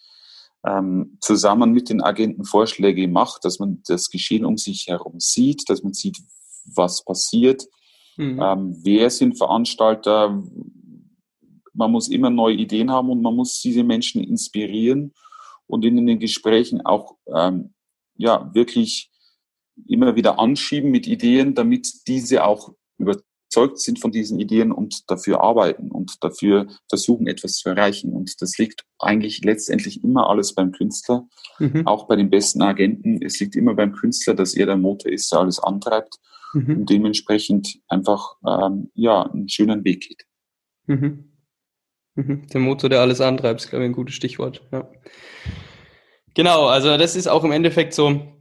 ähm, 0.66 1.18
zusammen 1.20 1.72
mit 1.72 1.88
den 1.88 2.02
Agenten 2.02 2.44
Vorschläge 2.44 3.06
macht, 3.08 3.44
dass 3.44 3.58
man 3.58 3.82
das 3.86 4.10
Geschehen 4.10 4.44
um 4.44 4.56
sich 4.56 4.88
herum 4.88 5.20
sieht, 5.20 5.68
dass 5.68 5.82
man 5.82 5.92
sieht, 5.92 6.18
was 6.74 7.04
passiert, 7.04 7.64
mhm. 8.16 8.40
ähm, 8.42 8.80
wer 8.82 9.10
sind 9.10 9.38
Veranstalter. 9.38 10.42
Man 11.72 11.92
muss 11.92 12.08
immer 12.08 12.30
neue 12.30 12.56
Ideen 12.56 12.90
haben 12.90 13.10
und 13.10 13.22
man 13.22 13.34
muss 13.34 13.60
diese 13.60 13.84
Menschen 13.84 14.22
inspirieren 14.22 15.14
und 15.66 15.84
in 15.84 16.04
den 16.06 16.18
Gesprächen 16.18 16.84
auch 16.84 17.16
ähm, 17.32 17.72
ja 18.16 18.52
wirklich 18.52 19.10
immer 19.86 20.16
wieder 20.16 20.40
anschieben 20.40 20.90
mit 20.90 21.06
Ideen, 21.06 21.54
damit 21.54 22.08
diese 22.08 22.44
auch 22.44 22.74
überzeugt 23.48 23.78
sind 23.80 23.98
von 23.98 24.12
diesen 24.12 24.38
Ideen 24.38 24.72
und 24.72 25.10
dafür 25.10 25.40
arbeiten 25.40 25.90
und 25.90 26.22
dafür 26.22 26.66
versuchen, 26.88 27.26
etwas 27.26 27.54
zu 27.54 27.68
erreichen. 27.68 28.12
Und 28.12 28.40
das 28.40 28.58
liegt 28.58 28.84
eigentlich 28.98 29.42
letztendlich 29.44 30.04
immer 30.04 30.28
alles 30.28 30.54
beim 30.54 30.72
Künstler, 30.72 31.26
mhm. 31.58 31.86
auch 31.86 32.06
bei 32.06 32.16
den 32.16 32.30
besten 32.30 32.62
Agenten. 32.62 33.22
Es 33.22 33.40
liegt 33.40 33.56
immer 33.56 33.74
beim 33.74 33.92
Künstler, 33.92 34.34
dass 34.34 34.54
er 34.54 34.66
der 34.66 34.76
Motor 34.76 35.10
ist, 35.10 35.32
der 35.32 35.40
alles 35.40 35.58
antreibt 35.58 36.16
mhm. 36.52 36.80
und 36.80 36.90
dementsprechend 36.90 37.78
einfach 37.88 38.36
ähm, 38.46 38.90
ja 38.94 39.22
einen 39.22 39.48
schönen 39.48 39.84
Weg 39.84 40.06
geht. 40.08 40.24
Mhm. 40.86 41.32
mhm. 42.16 42.46
Der 42.48 42.60
Motor, 42.60 42.90
der 42.90 43.00
alles 43.00 43.20
antreibt, 43.20 43.62
ist, 43.62 43.70
glaube 43.70 43.84
ich, 43.84 43.90
ein 43.90 43.94
gutes 43.94 44.14
Stichwort. 44.14 44.62
Ja. 44.72 44.90
Genau, 46.34 46.66
also 46.66 46.96
das 46.96 47.16
ist 47.16 47.28
auch 47.28 47.44
im 47.44 47.52
Endeffekt 47.52 47.94
so, 47.94 48.37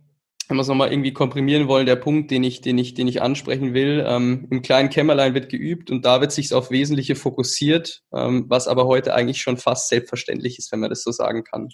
wenn 0.48 0.58
wir 0.58 0.62
es 0.62 0.68
nochmal 0.68 0.92
irgendwie 0.92 1.12
komprimieren 1.12 1.68
wollen, 1.68 1.86
der 1.86 1.98
Punkt, 1.98 2.32
den 2.32 2.44
ich, 2.44 2.62
den 2.62 2.78
ich, 2.78 2.94
den 2.94 3.08
ich 3.08 3.22
ansprechen 3.22 3.74
will. 3.74 4.04
Ähm, 4.08 4.48
Im 4.50 4.62
kleinen 4.62 4.90
Kämmerlein 4.90 5.34
wird 5.34 5.50
geübt 5.50 5.92
und 5.92 6.06
da 6.06 6.22
wird 6.22 6.32
sich 6.32 6.54
auf 6.54 6.72
Wesentliche 6.72 7.16
fokussiert, 7.16 8.04
ähm, 8.14 8.46
was 8.48 8.68
aber 8.68 8.86
heute 8.88 9.14
eigentlich 9.14 9.42
schon 9.42 9.58
fast 9.58 9.90
selbstverständlich 9.90 10.58
ist, 10.58 10.72
wenn 10.72 10.80
man 10.80 10.90
das 10.90 11.04
so 11.04 11.12
sagen 11.12 11.44
kann. 11.44 11.70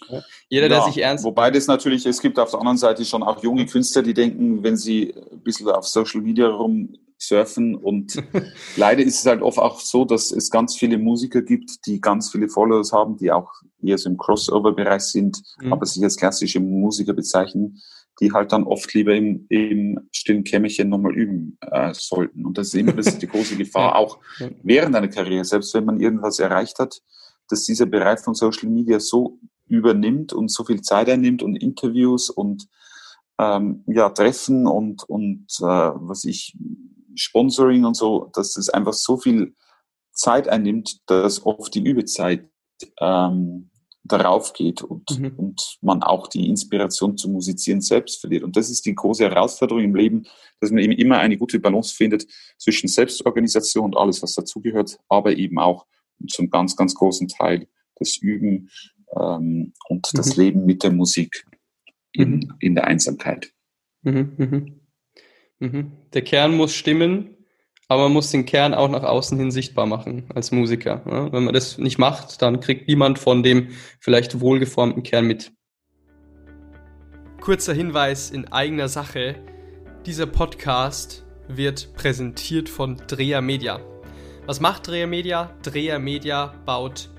Jeder, 0.48 0.66
ja, 0.66 0.68
der 0.68 0.82
sich 0.82 0.98
ernst. 0.98 1.24
Wobei 1.24 1.50
das 1.50 1.66
natürlich, 1.68 2.04
es 2.04 2.20
gibt 2.20 2.38
auf 2.38 2.50
der 2.50 2.60
anderen 2.60 2.78
Seite 2.78 3.04
schon 3.04 3.22
auch 3.22 3.42
junge 3.42 3.66
Künstler, 3.66 4.02
die 4.02 4.14
denken, 4.14 4.64
wenn 4.64 4.76
sie 4.76 5.14
ein 5.14 5.42
bisschen 5.42 5.68
auf 5.68 5.86
Social 5.86 6.20
Media 6.20 6.48
rumsurfen 6.48 7.76
und 7.76 8.16
leider 8.76 9.02
ist 9.02 9.20
es 9.20 9.26
halt 9.26 9.42
oft 9.42 9.58
auch 9.58 9.78
so, 9.78 10.04
dass 10.04 10.32
es 10.32 10.50
ganz 10.50 10.76
viele 10.76 10.98
Musiker 10.98 11.42
gibt, 11.42 11.86
die 11.86 12.00
ganz 12.00 12.32
viele 12.32 12.48
Followers 12.48 12.92
haben, 12.92 13.16
die 13.18 13.30
auch 13.30 13.50
eher 13.80 13.98
so 13.98 14.08
im 14.08 14.16
Crossover-Bereich 14.16 15.02
sind, 15.02 15.40
mhm. 15.60 15.72
aber 15.72 15.86
sich 15.86 16.02
als 16.02 16.16
klassische 16.16 16.58
Musiker 16.58 17.12
bezeichnen 17.12 17.80
die 18.20 18.32
halt 18.32 18.52
dann 18.52 18.64
oft 18.64 18.92
lieber 18.94 19.14
im, 19.14 19.46
im 19.48 20.08
stillen 20.12 20.44
Kämmerchen 20.44 20.88
nochmal 20.88 21.14
üben 21.14 21.58
äh, 21.60 21.92
sollten. 21.94 22.46
Und 22.46 22.58
das 22.58 22.68
ist 22.68 22.74
immer 22.74 22.92
das 22.92 23.06
ist 23.06 23.22
die 23.22 23.26
große 23.26 23.56
Gefahr, 23.58 23.96
auch 23.96 24.18
während 24.62 24.94
einer 24.94 25.08
Karriere, 25.08 25.44
selbst 25.44 25.74
wenn 25.74 25.84
man 25.84 26.00
irgendwas 26.00 26.38
erreicht 26.38 26.78
hat, 26.78 27.00
dass 27.48 27.64
dieser 27.64 27.86
Bereich 27.86 28.20
von 28.20 28.34
Social 28.34 28.68
Media 28.68 29.00
so 29.00 29.38
übernimmt 29.66 30.32
und 30.32 30.50
so 30.50 30.64
viel 30.64 30.80
Zeit 30.82 31.08
einnimmt 31.08 31.42
und 31.42 31.56
Interviews 31.56 32.30
und 32.30 32.68
ähm, 33.38 33.82
ja, 33.86 34.10
Treffen 34.10 34.66
und, 34.66 35.02
und 35.04 35.46
äh, 35.60 35.64
was 35.64 36.24
ich, 36.24 36.56
Sponsoring 37.16 37.84
und 37.84 37.96
so, 37.96 38.30
dass 38.32 38.56
es 38.56 38.68
einfach 38.68 38.92
so 38.92 39.16
viel 39.16 39.54
Zeit 40.12 40.48
einnimmt, 40.48 41.00
dass 41.06 41.44
oft 41.44 41.74
die 41.74 41.84
Übezeit 41.84 42.48
ähm, 43.00 43.70
darauf 44.04 44.52
geht 44.52 44.82
und, 44.82 45.18
mhm. 45.18 45.32
und 45.36 45.78
man 45.80 46.02
auch 46.02 46.28
die 46.28 46.48
Inspiration 46.48 47.16
zum 47.16 47.32
Musizieren 47.32 47.80
selbst 47.80 48.20
verliert. 48.20 48.44
Und 48.44 48.56
das 48.56 48.68
ist 48.68 48.84
die 48.84 48.94
große 48.94 49.24
Herausforderung 49.24 49.82
im 49.82 49.94
Leben, 49.94 50.26
dass 50.60 50.70
man 50.70 50.82
eben 50.82 50.92
immer 50.92 51.18
eine 51.18 51.38
gute 51.38 51.58
Balance 51.58 51.94
findet 51.94 52.26
zwischen 52.58 52.88
Selbstorganisation 52.88 53.86
und 53.86 53.96
alles, 53.96 54.22
was 54.22 54.34
dazugehört, 54.34 54.98
aber 55.08 55.36
eben 55.36 55.58
auch 55.58 55.86
zum 56.28 56.50
ganz, 56.50 56.76
ganz 56.76 56.94
großen 56.94 57.28
Teil 57.28 57.66
das 57.96 58.18
Üben 58.18 58.68
ähm, 59.18 59.72
und 59.88 60.12
mhm. 60.12 60.16
das 60.16 60.36
Leben 60.36 60.66
mit 60.66 60.82
der 60.82 60.92
Musik 60.92 61.46
in, 62.12 62.36
mhm. 62.36 62.54
in 62.60 62.74
der 62.74 62.86
Einsamkeit. 62.86 63.52
Mhm, 64.02 64.32
mhm. 64.36 64.80
Mhm. 65.60 65.92
Der 66.12 66.22
Kern 66.22 66.54
muss 66.56 66.74
stimmen 66.74 67.33
aber 67.88 68.04
man 68.04 68.12
muss 68.12 68.30
den 68.30 68.46
Kern 68.46 68.74
auch 68.74 68.88
nach 68.88 69.02
außen 69.02 69.38
hin 69.38 69.50
sichtbar 69.50 69.86
machen 69.86 70.24
als 70.34 70.52
Musiker. 70.52 71.02
Ja? 71.06 71.32
Wenn 71.32 71.44
man 71.44 71.54
das 71.54 71.78
nicht 71.78 71.98
macht, 71.98 72.40
dann 72.42 72.60
kriegt 72.60 72.88
niemand 72.88 73.18
von 73.18 73.42
dem 73.42 73.68
vielleicht 74.00 74.40
wohlgeformten 74.40 75.02
Kern 75.02 75.26
mit. 75.26 75.52
Kurzer 77.40 77.74
Hinweis 77.74 78.30
in 78.30 78.50
eigener 78.50 78.88
Sache. 78.88 79.34
Dieser 80.06 80.26
Podcast 80.26 81.24
wird 81.48 81.94
präsentiert 81.94 82.68
von 82.68 82.96
Dreher 83.06 83.42
Media. 83.42 83.80
Was 84.46 84.60
macht 84.60 84.88
Dreher 84.88 85.06
Media? 85.06 85.50
Dreher 85.62 85.98
Media 85.98 86.54
baut 86.64 87.10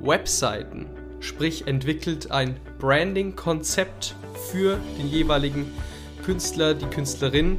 Webseiten, 0.00 0.86
sprich 1.20 1.66
entwickelt 1.66 2.30
ein 2.30 2.58
Branding-Konzept 2.78 4.16
für 4.50 4.78
den 4.98 5.08
jeweiligen 5.08 5.70
Künstler, 6.24 6.74
die 6.74 6.86
Künstlerin 6.86 7.58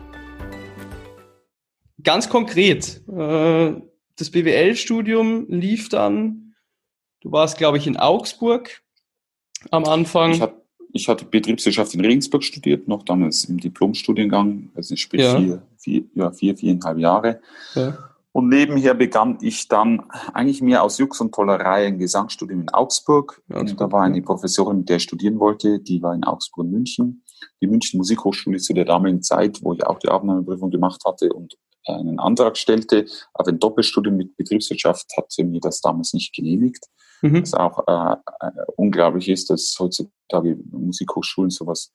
Ganz 2.03 2.29
konkret, 2.29 3.01
äh, 3.07 3.73
das 4.17 4.29
BWL-Studium 4.29 5.47
lief 5.49 5.89
dann, 5.89 6.53
du 7.21 7.31
warst, 7.31 7.57
glaube 7.57 7.77
ich, 7.77 7.87
in 7.87 7.97
Augsburg 7.97 8.81
am 9.69 9.85
Anfang. 9.85 10.31
Ich, 10.31 10.41
hab, 10.41 10.61
ich 10.93 11.07
hatte 11.07 11.25
Betriebswirtschaft 11.25 11.93
in 11.93 12.01
Regensburg 12.01 12.43
studiert, 12.43 12.87
noch 12.87 13.03
damals 13.03 13.45
im 13.45 13.59
Diplomstudiengang, 13.59 14.69
also 14.75 14.95
sprich 14.95 15.21
ja. 15.21 15.37
vier, 15.37 15.61
vier, 15.77 16.03
ja, 16.15 16.31
vier, 16.31 16.57
viereinhalb 16.57 16.97
Jahre. 16.97 17.41
Ja. 17.75 17.97
Und 18.33 18.47
nebenher 18.47 18.93
begann 18.93 19.39
ich 19.41 19.67
dann 19.67 20.03
eigentlich 20.33 20.61
mehr 20.61 20.83
aus 20.83 20.97
Jux 20.97 21.19
und 21.19 21.35
Tollerei 21.35 21.87
ein 21.87 21.99
Gesangsstudium 21.99 22.61
in 22.61 22.69
Augsburg. 22.69 23.41
Augsburg 23.51 23.77
da 23.77 23.91
war 23.91 24.03
eine 24.03 24.21
Professorin, 24.21 24.77
mit 24.77 24.89
der 24.89 24.97
ich 24.97 25.03
studieren 25.03 25.39
wollte, 25.39 25.79
die 25.79 26.01
war 26.01 26.15
in 26.15 26.23
Augsburg 26.23 26.65
und 26.65 26.71
München. 26.71 27.23
Die 27.61 27.67
München 27.67 27.97
Musikhochschule 27.97 28.59
zu 28.59 28.73
der 28.73 28.85
damaligen 28.85 29.21
Zeit, 29.21 29.59
wo 29.63 29.73
ich 29.73 29.85
auch 29.85 29.99
die 29.99 30.07
Aufnahmeprüfung 30.07 30.69
gemacht 30.69 31.01
hatte 31.05 31.33
und 31.33 31.57
einen 31.85 32.19
Antrag 32.19 32.57
stellte, 32.57 33.05
aber 33.33 33.49
ein 33.49 33.59
Doppelstudium 33.59 34.15
mit 34.17 34.35
Betriebswirtschaft 34.37 35.07
hatte 35.17 35.43
mir 35.43 35.59
das 35.59 35.81
damals 35.81 36.13
nicht 36.13 36.33
genehmigt. 36.33 36.85
Mhm. 37.21 37.41
Was 37.41 37.53
auch 37.53 37.87
äh, 37.87 38.15
äh, 38.45 38.51
unglaublich 38.75 39.29
ist, 39.29 39.49
dass 39.49 39.75
heutzutage 39.79 40.57
Musikhochschulen 40.71 41.51
sowas 41.51 41.91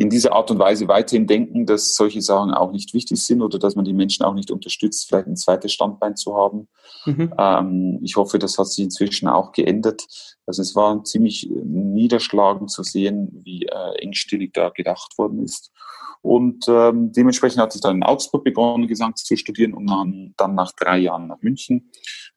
in 0.00 0.10
dieser 0.10 0.32
Art 0.32 0.50
und 0.52 0.60
Weise 0.60 0.86
weiterhin 0.86 1.26
denken, 1.26 1.66
dass 1.66 1.96
solche 1.96 2.22
Sachen 2.22 2.52
auch 2.52 2.70
nicht 2.70 2.94
wichtig 2.94 3.20
sind 3.20 3.42
oder 3.42 3.58
dass 3.58 3.74
man 3.74 3.84
die 3.84 3.92
Menschen 3.92 4.24
auch 4.24 4.34
nicht 4.34 4.52
unterstützt, 4.52 5.08
vielleicht 5.08 5.26
ein 5.26 5.36
zweites 5.36 5.72
Standbein 5.72 6.14
zu 6.14 6.36
haben. 6.36 6.68
Mhm. 7.04 7.34
Ähm, 7.36 7.98
ich 8.02 8.14
hoffe, 8.14 8.38
das 8.38 8.58
hat 8.58 8.68
sich 8.68 8.84
inzwischen 8.84 9.28
auch 9.28 9.50
geändert. 9.50 10.06
Also 10.46 10.62
es 10.62 10.76
war 10.76 11.02
ziemlich 11.02 11.50
niederschlagend 11.50 12.70
zu 12.70 12.84
sehen, 12.84 13.42
wie 13.44 13.66
äh, 13.66 13.98
engstirnig 14.00 14.52
da 14.52 14.70
gedacht 14.70 15.18
worden 15.18 15.42
ist. 15.42 15.72
Und 16.20 16.64
ähm, 16.68 17.12
dementsprechend 17.12 17.60
hatte 17.60 17.76
ich 17.76 17.82
dann 17.82 17.96
in 17.96 18.02
Augsburg 18.02 18.44
begonnen, 18.44 18.88
Gesang 18.88 19.14
zu 19.14 19.36
studieren 19.36 19.74
und 19.74 19.88
dann, 19.88 20.34
dann 20.36 20.54
nach 20.54 20.72
drei 20.72 20.98
Jahren 20.98 21.28
nach 21.28 21.40
München 21.42 21.90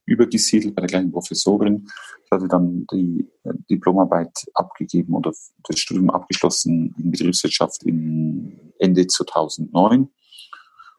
übergesiedelt 0.06 0.76
bei 0.76 0.82
der 0.82 0.90
gleichen 0.90 1.12
Professorin. 1.12 1.88
Ich 2.26 2.32
hatte 2.32 2.48
dann 2.48 2.86
die 2.92 3.28
äh, 3.44 3.54
Diplomarbeit 3.70 4.46
abgegeben 4.54 5.16
oder 5.16 5.32
das 5.64 5.80
Studium 5.80 6.10
abgeschlossen 6.10 6.96
in 6.98 7.12
Betriebswirtschaft 7.12 7.84
im 7.84 8.74
Ende 8.80 9.08
2009 9.08 10.10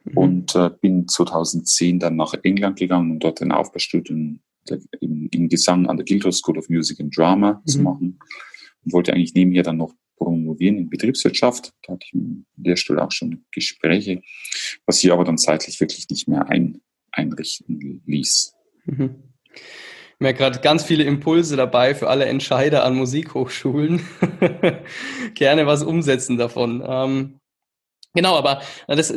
mhm. 0.05 0.19
und 0.19 0.55
äh, 0.57 0.71
bin 0.81 1.07
2010 1.09 2.01
dann 2.01 2.17
nach 2.17 2.35
England 2.43 2.79
gegangen, 2.79 3.13
um 3.13 3.19
dort 3.19 3.41
ein 3.43 3.53
Aufbaustudium 3.53 4.41
im, 5.01 5.29
im 5.31 5.49
Gesang 5.49 5.87
an 5.87 5.97
der 5.97 6.07
Guildhall 6.07 6.33
School 6.33 6.59
of 6.59 6.69
Music 6.69 7.01
and 7.01 7.17
Drama 7.17 7.55
mhm. 7.55 7.67
zu 7.67 7.81
machen 7.81 8.19
und 8.85 8.93
wollte 8.93 9.13
eigentlich 9.13 9.35
nebenher 9.35 9.63
dann 9.63 9.77
noch 9.77 9.95
promovieren 10.25 10.79
in 10.79 10.91
Betriebswirtschaft. 10.91 11.73
Da 11.83 11.95
hatte 11.95 12.07
ich 12.07 12.15
an 12.15 12.47
der 12.57 12.77
Stelle 12.77 13.03
auch 13.03 13.13
schon 13.13 13.45
Gespräche, 13.51 14.23
was 14.87 15.01
sich 15.01 15.13
aber 15.13 15.25
dann 15.25 15.39
zeitlich 15.39 15.81
wirklich 15.81 16.09
nicht 16.09 16.29
mehr 16.29 16.49
ein, 16.49 16.81
einrichten 17.11 18.03
ließ. 18.07 18.55
Mhm. 18.85 19.23
Ich 19.55 20.21
merke 20.21 20.39
gerade 20.39 20.61
ganz 20.61 20.85
viele 20.85 21.05
Impulse 21.05 21.57
dabei 21.57 21.95
für 21.95 22.09
alle 22.09 22.27
Entscheider 22.27 22.85
an 22.85 22.95
Musikhochschulen. 22.95 24.03
Gerne 25.35 25.67
was 25.67 25.83
umsetzen 25.83 26.39
davon. 26.39 26.83
Ähm, 26.87 27.41
genau, 28.15 28.37
aber 28.37 28.63
das, 28.87 29.13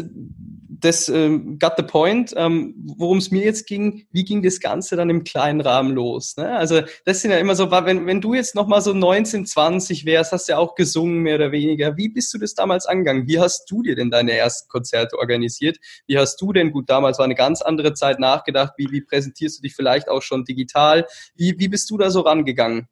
das 0.85 1.09
ähm, 1.09 1.59
got 1.59 1.73
the 1.77 1.83
point. 1.83 2.33
Ähm, 2.37 2.75
Worum 2.97 3.17
es 3.17 3.31
mir 3.31 3.43
jetzt 3.43 3.67
ging, 3.67 4.07
wie 4.11 4.23
ging 4.23 4.41
das 4.41 4.59
Ganze 4.59 4.95
dann 4.95 5.09
im 5.09 5.23
kleinen 5.23 5.61
Rahmen 5.61 5.93
los? 5.93 6.37
Ne? 6.37 6.55
Also 6.55 6.81
das 7.03 7.21
sind 7.21 7.31
ja 7.31 7.37
immer 7.37 7.55
so, 7.55 7.71
wenn, 7.71 8.05
wenn 8.05 8.21
du 8.21 8.33
jetzt 8.33 8.55
noch 8.55 8.67
mal 8.67 8.81
so 8.81 8.93
19, 8.93 9.45
20 9.45 10.05
wärst, 10.05 10.31
hast 10.31 10.47
du 10.47 10.53
ja 10.53 10.57
auch 10.59 10.75
gesungen, 10.75 11.19
mehr 11.19 11.35
oder 11.35 11.51
weniger. 11.51 11.97
Wie 11.97 12.09
bist 12.09 12.33
du 12.33 12.37
das 12.37 12.53
damals 12.53 12.85
angegangen? 12.85 13.27
Wie 13.27 13.39
hast 13.39 13.69
du 13.69 13.81
dir 13.81 13.95
denn 13.95 14.11
deine 14.11 14.33
ersten 14.33 14.69
Konzerte 14.69 15.17
organisiert? 15.17 15.77
Wie 16.07 16.17
hast 16.17 16.39
du 16.39 16.53
denn, 16.53 16.71
gut, 16.71 16.89
damals 16.89 17.17
war 17.17 17.25
eine 17.25 17.35
ganz 17.35 17.61
andere 17.61 17.93
Zeit 17.93 18.19
nachgedacht, 18.19 18.73
wie, 18.77 18.91
wie 18.91 19.01
präsentierst 19.01 19.57
du 19.57 19.61
dich 19.63 19.75
vielleicht 19.75 20.09
auch 20.09 20.21
schon 20.21 20.45
digital? 20.45 21.07
Wie, 21.35 21.57
wie 21.57 21.67
bist 21.67 21.89
du 21.89 21.97
da 21.97 22.11
so 22.11 22.21
rangegangen 22.21 22.87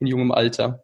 in 0.00 0.06
jungem 0.06 0.32
Alter? 0.32 0.82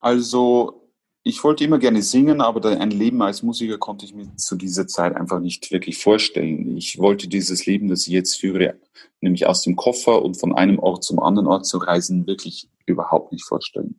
Also 0.00 0.85
ich 1.26 1.42
wollte 1.42 1.64
immer 1.64 1.80
gerne 1.80 2.02
singen, 2.02 2.40
aber 2.40 2.64
ein 2.78 2.92
Leben 2.92 3.20
als 3.20 3.42
Musiker 3.42 3.78
konnte 3.78 4.04
ich 4.04 4.14
mir 4.14 4.36
zu 4.36 4.54
dieser 4.54 4.86
Zeit 4.86 5.16
einfach 5.16 5.40
nicht 5.40 5.72
wirklich 5.72 5.98
vorstellen. 5.98 6.76
Ich 6.76 7.00
wollte 7.00 7.26
dieses 7.26 7.66
Leben, 7.66 7.88
das 7.88 8.06
ich 8.06 8.12
jetzt 8.12 8.36
führe, 8.36 8.78
nämlich 9.20 9.44
aus 9.48 9.62
dem 9.62 9.74
Koffer 9.74 10.22
und 10.22 10.38
von 10.38 10.54
einem 10.54 10.78
Ort 10.78 11.02
zum 11.02 11.18
anderen 11.18 11.48
Ort 11.48 11.66
zu 11.66 11.78
reisen, 11.78 12.28
wirklich 12.28 12.68
überhaupt 12.86 13.32
nicht 13.32 13.44
vorstellen. 13.44 13.98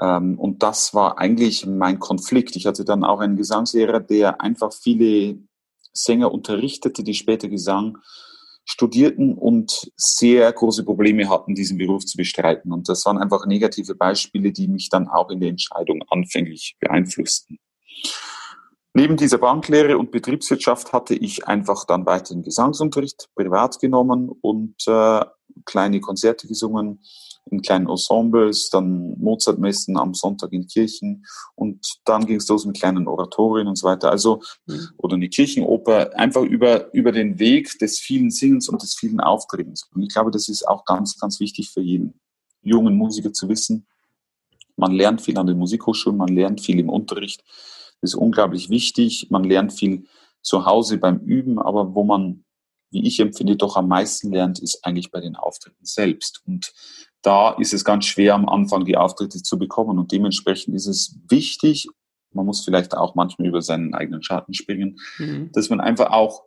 Ähm, 0.00 0.38
und 0.38 0.62
das 0.62 0.94
war 0.94 1.18
eigentlich 1.18 1.66
mein 1.66 1.98
Konflikt. 1.98 2.56
Ich 2.56 2.64
hatte 2.64 2.86
dann 2.86 3.04
auch 3.04 3.20
einen 3.20 3.36
Gesangslehrer, 3.36 4.00
der 4.00 4.40
einfach 4.40 4.72
viele 4.72 5.36
Sänger 5.92 6.32
unterrichtete, 6.32 7.04
die 7.04 7.12
später 7.12 7.48
Gesang 7.50 7.98
studierten 8.64 9.34
und 9.34 9.90
sehr 9.96 10.50
große 10.52 10.84
Probleme 10.84 11.28
hatten, 11.28 11.54
diesen 11.54 11.78
Beruf 11.78 12.04
zu 12.06 12.16
bestreiten. 12.16 12.72
Und 12.72 12.88
das 12.88 13.04
waren 13.04 13.18
einfach 13.18 13.46
negative 13.46 13.94
Beispiele, 13.94 14.52
die 14.52 14.68
mich 14.68 14.88
dann 14.88 15.08
auch 15.08 15.30
in 15.30 15.40
der 15.40 15.50
Entscheidung 15.50 16.02
anfänglich 16.08 16.76
beeinflussten. 16.80 17.58
Neben 18.94 19.16
dieser 19.16 19.38
Banklehre 19.38 19.98
und 19.98 20.12
Betriebswirtschaft 20.12 20.92
hatte 20.92 21.14
ich 21.14 21.48
einfach 21.48 21.84
dann 21.84 22.06
weiterhin 22.06 22.42
Gesangsunterricht 22.44 23.28
privat 23.34 23.80
genommen 23.80 24.30
und 24.40 24.76
äh, 24.86 25.24
kleine 25.64 26.00
Konzerte 26.00 26.46
gesungen 26.46 27.00
in 27.50 27.62
kleinen 27.62 27.88
Ensembles, 27.88 28.70
dann 28.70 29.18
Mozartmessen 29.18 29.96
am 29.98 30.14
Sonntag 30.14 30.52
in 30.52 30.66
Kirchen 30.66 31.24
und 31.54 31.98
dann 32.04 32.26
ging 32.26 32.36
es 32.36 32.48
los 32.48 32.64
mit 32.64 32.78
kleinen 32.78 33.06
Oratorien 33.06 33.68
und 33.68 33.76
so 33.76 33.86
weiter. 33.86 34.10
Also, 34.10 34.42
mhm. 34.66 34.88
oder 34.96 35.16
eine 35.16 35.28
Kirchenoper, 35.28 36.16
einfach 36.18 36.42
über, 36.42 36.92
über 36.94 37.12
den 37.12 37.38
Weg 37.38 37.78
des 37.78 37.98
vielen 37.98 38.30
Singens 38.30 38.68
und 38.68 38.82
des 38.82 38.94
vielen 38.94 39.20
Auftretens. 39.20 39.88
Und 39.94 40.02
ich 40.02 40.08
glaube, 40.08 40.30
das 40.30 40.48
ist 40.48 40.66
auch 40.66 40.84
ganz, 40.84 41.18
ganz 41.18 41.40
wichtig 41.40 41.70
für 41.70 41.82
jeden 41.82 42.20
jungen 42.62 42.96
Musiker 42.96 43.32
zu 43.32 43.48
wissen. 43.48 43.86
Man 44.76 44.92
lernt 44.92 45.20
viel 45.20 45.38
an 45.38 45.46
den 45.46 45.58
Musikhochschulen, 45.58 46.18
man 46.18 46.34
lernt 46.34 46.60
viel 46.60 46.78
im 46.78 46.88
Unterricht. 46.88 47.44
Das 48.00 48.12
ist 48.12 48.16
unglaublich 48.16 48.70
wichtig. 48.70 49.28
Man 49.30 49.44
lernt 49.44 49.72
viel 49.72 50.06
zu 50.42 50.66
Hause 50.66 50.98
beim 50.98 51.20
Üben, 51.20 51.58
aber 51.58 51.94
wo 51.94 52.04
man 52.04 52.43
wie 52.94 53.06
ich 53.06 53.20
empfinde, 53.20 53.56
doch 53.56 53.76
am 53.76 53.88
meisten 53.88 54.32
lernt, 54.32 54.58
ist 54.58 54.84
eigentlich 54.84 55.10
bei 55.10 55.20
den 55.20 55.36
Auftritten 55.36 55.84
selbst. 55.84 56.40
Und 56.46 56.72
da 57.20 57.50
ist 57.52 57.74
es 57.74 57.84
ganz 57.84 58.06
schwer, 58.06 58.34
am 58.34 58.48
Anfang 58.48 58.84
die 58.84 58.96
Auftritte 58.96 59.42
zu 59.42 59.58
bekommen. 59.58 59.98
Und 59.98 60.12
dementsprechend 60.12 60.74
ist 60.74 60.86
es 60.86 61.18
wichtig, 61.28 61.88
man 62.32 62.46
muss 62.46 62.64
vielleicht 62.64 62.96
auch 62.96 63.14
manchmal 63.14 63.48
über 63.48 63.62
seinen 63.62 63.94
eigenen 63.94 64.22
Schatten 64.22 64.54
springen, 64.54 64.98
mhm. 65.18 65.50
dass 65.52 65.70
man 65.70 65.80
einfach 65.80 66.10
auch 66.10 66.44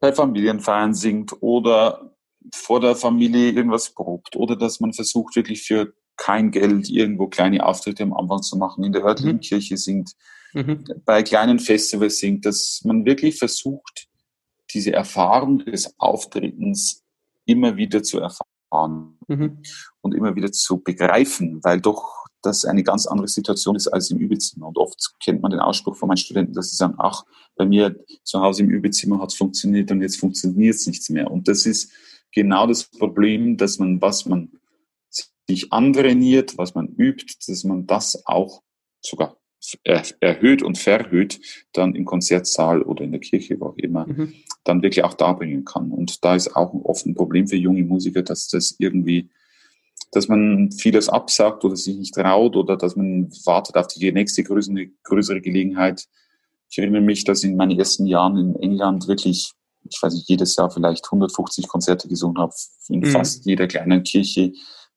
bei 0.00 0.12
Familienfeiern 0.12 0.94
singt 0.94 1.34
oder 1.40 2.14
vor 2.52 2.80
der 2.80 2.94
Familie 2.94 3.50
irgendwas 3.50 3.90
probt 3.90 4.36
oder 4.36 4.56
dass 4.56 4.80
man 4.80 4.92
versucht, 4.92 5.36
wirklich 5.36 5.62
für 5.62 5.94
kein 6.16 6.50
Geld 6.50 6.90
irgendwo 6.90 7.26
kleine 7.26 7.64
Auftritte 7.64 8.02
am 8.02 8.12
Anfang 8.12 8.42
zu 8.42 8.56
machen, 8.56 8.84
in 8.84 8.92
der 8.92 9.04
örtlichen 9.04 9.36
mhm. 9.36 9.40
Kirche 9.40 9.76
singt, 9.76 10.12
mhm. 10.52 10.84
bei 11.04 11.22
kleinen 11.22 11.58
Festivals 11.58 12.18
singt, 12.18 12.44
dass 12.44 12.82
man 12.84 13.04
wirklich 13.04 13.38
versucht, 13.38 14.08
diese 14.74 14.92
Erfahrung 14.92 15.58
des 15.64 15.94
Auftretens 15.98 17.02
immer 17.46 17.76
wieder 17.76 18.02
zu 18.02 18.20
erfahren 18.20 19.18
mhm. 19.28 19.62
und 20.00 20.14
immer 20.14 20.34
wieder 20.34 20.52
zu 20.52 20.82
begreifen, 20.82 21.60
weil 21.62 21.80
doch 21.80 22.24
das 22.42 22.64
eine 22.64 22.82
ganz 22.82 23.06
andere 23.06 23.28
Situation 23.28 23.76
ist 23.76 23.88
als 23.88 24.10
im 24.10 24.18
Übezimmer. 24.18 24.68
Und 24.68 24.78
oft 24.78 25.14
kennt 25.22 25.40
man 25.40 25.50
den 25.50 25.60
Ausspruch 25.60 25.96
von 25.96 26.08
meinen 26.08 26.18
Studenten, 26.18 26.52
dass 26.52 26.70
sie 26.70 26.76
sagen, 26.76 26.94
ach, 26.98 27.24
bei 27.56 27.64
mir 27.64 27.96
zu 28.22 28.40
Hause 28.40 28.62
im 28.64 28.70
Übezimmer 28.70 29.20
hat 29.20 29.30
es 29.32 29.38
funktioniert 29.38 29.90
und 29.90 30.02
jetzt 30.02 30.18
funktioniert 30.18 30.74
es 30.74 30.86
nichts 30.86 31.08
mehr. 31.08 31.30
Und 31.30 31.48
das 31.48 31.64
ist 31.64 31.90
genau 32.32 32.66
das 32.66 32.84
Problem, 32.84 33.56
dass 33.56 33.78
man, 33.78 34.00
was 34.02 34.26
man 34.26 34.52
sich 35.48 35.72
antrainiert, 35.72 36.58
was 36.58 36.74
man 36.74 36.88
übt, 36.88 37.34
dass 37.46 37.64
man 37.64 37.86
das 37.86 38.26
auch 38.26 38.62
sogar 39.00 39.36
erhöht 39.84 40.62
und 40.62 40.78
verhöht 40.78 41.40
dann 41.72 41.94
im 41.94 42.04
Konzertsaal 42.04 42.82
oder 42.82 43.04
in 43.04 43.12
der 43.12 43.20
Kirche, 43.20 43.58
wo 43.60 43.66
auch 43.66 43.76
immer, 43.76 44.06
mhm. 44.06 44.34
dann 44.64 44.82
wirklich 44.82 45.04
auch 45.04 45.14
darbringen 45.14 45.64
kann. 45.64 45.90
Und 45.90 46.24
da 46.24 46.34
ist 46.34 46.54
auch 46.54 46.72
oft 46.84 47.06
ein 47.06 47.14
Problem 47.14 47.46
für 47.46 47.56
junge 47.56 47.82
Musiker, 47.82 48.22
dass 48.22 48.48
das 48.48 48.76
irgendwie, 48.78 49.28
dass 50.12 50.28
man 50.28 50.70
vieles 50.72 51.08
absagt 51.08 51.64
oder 51.64 51.76
sich 51.76 51.96
nicht 51.96 52.14
traut 52.14 52.56
oder 52.56 52.76
dass 52.76 52.96
man 52.96 53.30
wartet 53.44 53.76
auf 53.76 53.86
die 53.88 54.12
nächste 54.12 54.42
größere, 54.44 54.88
größere 55.02 55.40
Gelegenheit. 55.40 56.06
Ich 56.70 56.78
erinnere 56.78 57.02
mich, 57.02 57.24
dass 57.24 57.44
in 57.44 57.56
meinen 57.56 57.78
ersten 57.78 58.06
Jahren 58.06 58.36
in 58.36 58.56
England 58.56 59.08
wirklich, 59.08 59.52
ich 59.88 60.02
weiß 60.02 60.14
nicht, 60.14 60.28
jedes 60.28 60.56
Jahr 60.56 60.70
vielleicht 60.70 61.04
150 61.06 61.68
Konzerte 61.68 62.08
gesungen 62.08 62.38
habe, 62.38 62.52
in 62.88 63.00
mhm. 63.00 63.06
fast 63.06 63.46
jeder 63.46 63.66
kleinen 63.66 64.02
Kirche 64.02 64.52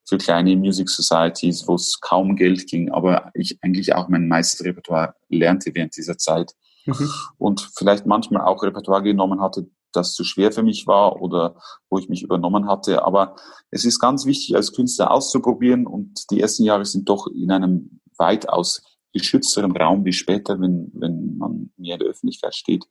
für 0.08 0.18
kleine 0.18 0.56
Music 0.56 0.90
Societies, 0.90 1.68
wo 1.68 1.76
es 1.76 2.00
kaum 2.00 2.36
Geld 2.36 2.66
ging, 2.68 2.92
aber 2.92 3.30
ich 3.34 3.60
eigentlich 3.62 3.94
auch 3.94 4.08
mein 4.08 4.28
meistes 4.28 4.64
Repertoire 4.64 5.16
lernte 5.28 5.76
während 5.76 5.98
dieser 5.98 6.18
Zeit 6.18 6.54
mhm. 6.86 7.10
und 7.38 7.70
vielleicht 7.76 8.06
manchmal 8.06 8.46
auch 8.46 8.64
Repertoire 8.64 9.04
genommen 9.04 9.42
hatte, 9.42 9.70
das 9.92 10.14
zu 10.14 10.24
schwer 10.24 10.52
für 10.52 10.64
mich 10.64 10.88
war 10.88 11.22
oder 11.22 11.60
wo 11.90 11.98
ich 11.98 12.08
mich 12.08 12.24
übernommen 12.24 12.68
hatte. 12.68 13.04
Aber 13.04 13.36
es 13.70 13.84
ist 13.84 14.00
ganz 14.00 14.26
wichtig, 14.26 14.56
als 14.56 14.74
Künstler 14.74 15.12
auszuprobieren 15.12 15.86
und 15.86 16.30
die 16.32 16.40
ersten 16.40 16.64
Jahre 16.64 16.86
sind 16.86 17.10
doch 17.10 17.28
in 17.28 17.52
einem 17.52 18.00
weitaus 18.18 18.82
geschützteren 19.14 19.76
Raum 19.76 20.06
wie 20.06 20.14
später, 20.14 20.60
wenn, 20.60 20.92
wenn 20.94 21.38
man 21.38 21.72
mehr 21.78 21.96
in 21.96 22.00
der 22.00 22.10
Öffentlichkeit 22.10 22.56
steht. 22.56 22.86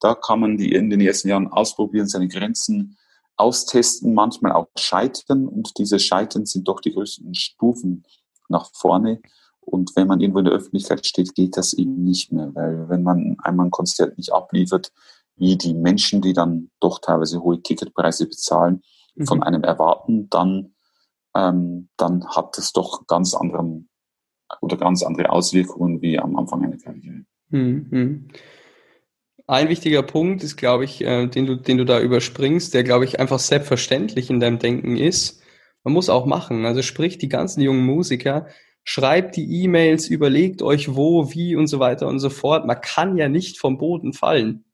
Da 0.00 0.14
kann 0.14 0.40
man 0.40 0.56
die 0.56 0.72
in 0.72 0.90
den 0.90 1.00
ersten 1.00 1.28
Jahren 1.28 1.48
ausprobieren, 1.48 2.08
seine 2.08 2.28
Grenzen 2.28 2.96
austesten, 3.36 4.14
manchmal 4.14 4.52
auch 4.52 4.68
scheitern 4.76 5.48
und 5.48 5.78
diese 5.78 5.98
Scheitern 5.98 6.46
sind 6.46 6.68
doch 6.68 6.80
die 6.80 6.92
größten 6.92 7.34
Stufen 7.34 8.04
nach 8.48 8.70
vorne. 8.74 9.20
Und 9.60 9.92
wenn 9.94 10.08
man 10.08 10.20
irgendwo 10.20 10.40
in 10.40 10.46
der 10.46 10.54
Öffentlichkeit 10.54 11.06
steht, 11.06 11.34
geht 11.34 11.56
das 11.56 11.72
eben 11.72 12.02
nicht 12.02 12.32
mehr, 12.32 12.54
weil 12.54 12.88
wenn 12.88 13.02
man 13.02 13.36
einmal 13.42 13.66
ein 13.66 13.70
Konzert 13.70 14.18
nicht 14.18 14.32
abliefert, 14.32 14.92
wie 15.36 15.56
die 15.56 15.74
Menschen, 15.74 16.20
die 16.20 16.32
dann 16.32 16.70
doch 16.80 16.98
teilweise 16.98 17.42
hohe 17.42 17.62
Ticketpreise 17.62 18.26
bezahlen, 18.26 18.82
mhm. 19.14 19.26
von 19.26 19.42
einem 19.42 19.62
erwarten, 19.62 20.28
dann, 20.28 20.74
ähm, 21.34 21.88
dann 21.96 22.26
hat 22.28 22.58
es 22.58 22.72
doch 22.72 23.06
ganz 23.06 23.34
anderen 23.34 23.88
oder 24.60 24.76
ganz 24.76 25.02
andere 25.02 25.30
Auswirkungen 25.30 26.02
wie 26.02 26.18
am 26.18 26.36
Anfang 26.36 26.64
einer 26.64 26.78
Karriere. 26.78 27.24
Mhm. 27.48 28.28
Ein 29.50 29.68
wichtiger 29.68 30.04
Punkt 30.04 30.44
ist, 30.44 30.56
glaube 30.56 30.84
ich, 30.84 31.02
äh, 31.02 31.26
den, 31.26 31.44
du, 31.44 31.56
den 31.56 31.76
du 31.76 31.84
da 31.84 31.98
überspringst, 32.00 32.72
der, 32.72 32.84
glaube 32.84 33.04
ich, 33.04 33.18
einfach 33.18 33.40
selbstverständlich 33.40 34.30
in 34.30 34.38
deinem 34.38 34.60
Denken 34.60 34.96
ist. 34.96 35.42
Man 35.82 35.92
muss 35.92 36.08
auch 36.08 36.24
machen. 36.24 36.64
Also 36.66 36.82
sprich, 36.82 37.18
die 37.18 37.28
ganzen 37.28 37.60
jungen 37.60 37.84
Musiker, 37.84 38.46
schreibt 38.84 39.34
die 39.34 39.64
E-Mails, 39.64 40.06
überlegt 40.06 40.62
euch 40.62 40.94
wo, 40.94 41.32
wie 41.32 41.56
und 41.56 41.66
so 41.66 41.80
weiter 41.80 42.06
und 42.06 42.20
so 42.20 42.30
fort. 42.30 42.64
Man 42.64 42.80
kann 42.80 43.16
ja 43.16 43.28
nicht 43.28 43.58
vom 43.58 43.76
Boden 43.76 44.12
fallen. 44.12 44.64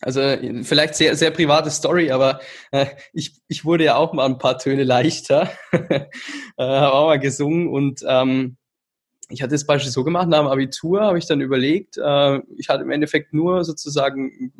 Also 0.00 0.20
vielleicht 0.62 0.94
sehr, 0.94 1.16
sehr 1.16 1.32
private 1.32 1.72
Story, 1.72 2.12
aber 2.12 2.40
äh, 2.70 2.86
ich, 3.12 3.40
ich 3.48 3.64
wurde 3.64 3.82
ja 3.82 3.96
auch 3.96 4.12
mal 4.12 4.26
ein 4.26 4.38
paar 4.38 4.56
Töne 4.56 4.84
leichter, 4.84 5.50
äh, 5.72 6.06
habe 6.58 6.94
auch 6.94 7.06
mal 7.06 7.18
gesungen 7.18 7.66
und 7.66 8.04
ähm, 8.06 8.56
ich 9.32 9.42
hatte 9.42 9.54
das 9.54 9.66
Beispiel 9.66 9.90
so 9.90 10.04
gemacht, 10.04 10.28
nach 10.28 10.40
dem 10.40 10.48
Abitur 10.48 11.02
habe 11.02 11.18
ich 11.18 11.26
dann 11.26 11.40
überlegt, 11.40 11.96
äh, 11.96 12.38
ich 12.56 12.68
hatte 12.68 12.82
im 12.82 12.90
Endeffekt 12.90 13.32
nur 13.32 13.64
sozusagen 13.64 14.52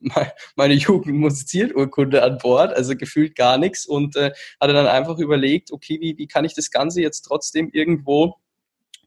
meine 0.56 0.74
Jugend 0.74 1.16
musiziert 1.16 1.74
Urkunde 1.74 2.22
an 2.22 2.38
Bord, 2.38 2.74
also 2.74 2.96
gefühlt 2.96 3.36
gar 3.36 3.58
nichts 3.58 3.86
und 3.86 4.16
äh, 4.16 4.32
hatte 4.60 4.72
dann 4.72 4.86
einfach 4.86 5.18
überlegt, 5.18 5.72
okay, 5.72 5.98
wie, 6.00 6.18
wie 6.18 6.26
kann 6.26 6.44
ich 6.44 6.54
das 6.54 6.70
Ganze 6.70 7.00
jetzt 7.00 7.22
trotzdem 7.22 7.70
irgendwo 7.72 8.34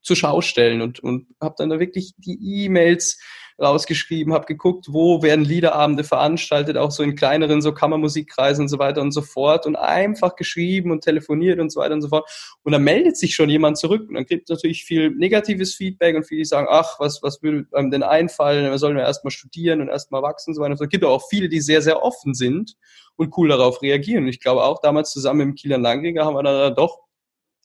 zur 0.01 0.15
Schau 0.15 0.41
stellen 0.41 0.81
und, 0.81 0.99
und 1.01 1.27
habe 1.41 1.55
dann 1.57 1.69
da 1.69 1.79
wirklich 1.79 2.13
die 2.17 2.39
E-Mails 2.41 3.19
rausgeschrieben, 3.59 4.33
habe 4.33 4.45
geguckt, 4.45 4.87
wo 4.89 5.23
werden 5.23 5.43
Liederabende 5.43 6.03
veranstaltet, 6.03 6.77
auch 6.77 6.91
so 6.91 7.03
in 7.03 7.15
kleineren 7.15 7.61
so 7.61 7.73
Kammermusikkreisen 7.73 8.63
und 8.63 8.67
so 8.67 8.79
weiter 8.79 9.01
und 9.01 9.11
so 9.11 9.21
fort 9.21 9.65
und 9.65 9.75
einfach 9.75 10.35
geschrieben 10.35 10.91
und 10.91 11.03
telefoniert 11.03 11.59
und 11.59 11.71
so 11.71 11.79
weiter 11.79 11.93
und 11.93 12.01
so 12.01 12.09
fort. 12.09 12.29
Und 12.63 12.71
dann 12.71 12.83
meldet 12.83 13.17
sich 13.17 13.35
schon 13.35 13.49
jemand 13.49 13.77
zurück 13.77 14.07
und 14.07 14.15
dann 14.15 14.25
gibt 14.25 14.49
es 14.49 14.55
natürlich 14.55 14.83
viel 14.83 15.09
negatives 15.11 15.75
Feedback 15.75 16.15
und 16.15 16.23
viele 16.23 16.45
sagen, 16.45 16.67
ach, 16.69 16.99
was, 16.99 17.23
was 17.23 17.41
würde 17.41 17.65
einem 17.73 17.91
denn 17.91 18.03
einfallen? 18.03 18.69
Wir 18.69 18.77
sollen 18.77 18.97
ja 18.97 19.03
erstmal 19.03 19.31
studieren 19.31 19.81
und 19.81 19.89
erstmal 19.89 20.21
wachsen 20.21 20.51
und 20.51 20.55
so 20.55 20.61
weiter. 20.61 20.73
Es 20.73 20.89
gibt 20.89 21.03
auch 21.03 21.27
viele, 21.29 21.49
die 21.49 21.61
sehr, 21.61 21.81
sehr 21.81 22.03
offen 22.03 22.33
sind 22.33 22.75
und 23.15 23.35
cool 23.37 23.49
darauf 23.49 23.81
reagieren. 23.81 24.23
Und 24.23 24.29
ich 24.29 24.39
glaube 24.39 24.63
auch 24.63 24.79
damals 24.81 25.11
zusammen 25.11 25.39
mit 25.39 25.47
dem 25.47 25.55
Kieler 25.55 25.77
Langringer 25.79 26.25
haben 26.25 26.35
wir 26.35 26.43
dann 26.43 26.75
doch 26.75 27.06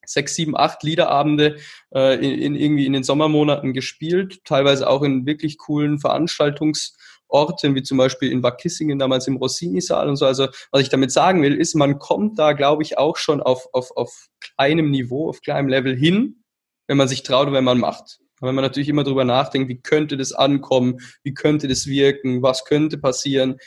sechs, 0.05 0.35
sieben, 0.35 0.57
acht 0.57 0.83
Liederabende 0.83 1.57
äh, 1.95 2.15
in, 2.17 2.41
in, 2.41 2.57
irgendwie 2.57 2.87
in 2.87 2.93
den 2.93 3.05
Sommermonaten 3.05 3.73
gespielt, 3.73 4.45
teilweise 4.45 4.88
auch 4.88 5.03
in 5.03 5.27
wirklich 5.27 5.59
coolen 5.59 5.99
Veranstaltungsorten, 5.99 7.75
wie 7.75 7.83
zum 7.83 7.99
Beispiel 7.99 8.31
in 8.31 8.43
Bad 8.43 8.59
Kissingen, 8.59 8.99
damals 8.99 9.27
im 9.27 9.37
Rossini-Saal 9.37 10.09
und 10.09 10.17
so. 10.17 10.27
Also 10.27 10.49
was 10.71 10.83
ich 10.83 10.88
damit 10.88 11.12
sagen 11.12 11.43
will, 11.43 11.55
ist, 11.55 11.75
man 11.75 11.99
kommt 11.99 12.38
da, 12.38 12.53
glaube 12.53 12.83
ich, 12.83 12.99
auch 12.99 13.17
schon 13.17 13.41
auf, 13.41 13.69
auf, 13.73 13.97
auf 13.97 14.29
kleinem 14.41 14.91
Niveau, 14.91 15.29
auf 15.29 15.41
kleinem 15.41 15.69
Level 15.69 15.97
hin, 15.97 16.43
wenn 16.88 16.97
man 16.97 17.09
sich 17.09 17.23
traut 17.23 17.47
und 17.47 17.55
wenn 17.55 17.65
man 17.65 17.79
macht. 17.79 18.19
wenn 18.41 18.55
man 18.55 18.65
natürlich 18.65 18.88
immer 18.88 19.05
drüber 19.05 19.25
nachdenkt, 19.25 19.69
wie 19.69 19.81
könnte 19.81 20.17
das 20.17 20.33
ankommen, 20.33 20.99
wie 21.23 21.33
könnte 21.33 21.69
das 21.69 21.87
wirken, 21.87 22.43
was 22.43 22.65
könnte 22.65 22.99
passieren, 22.99 23.59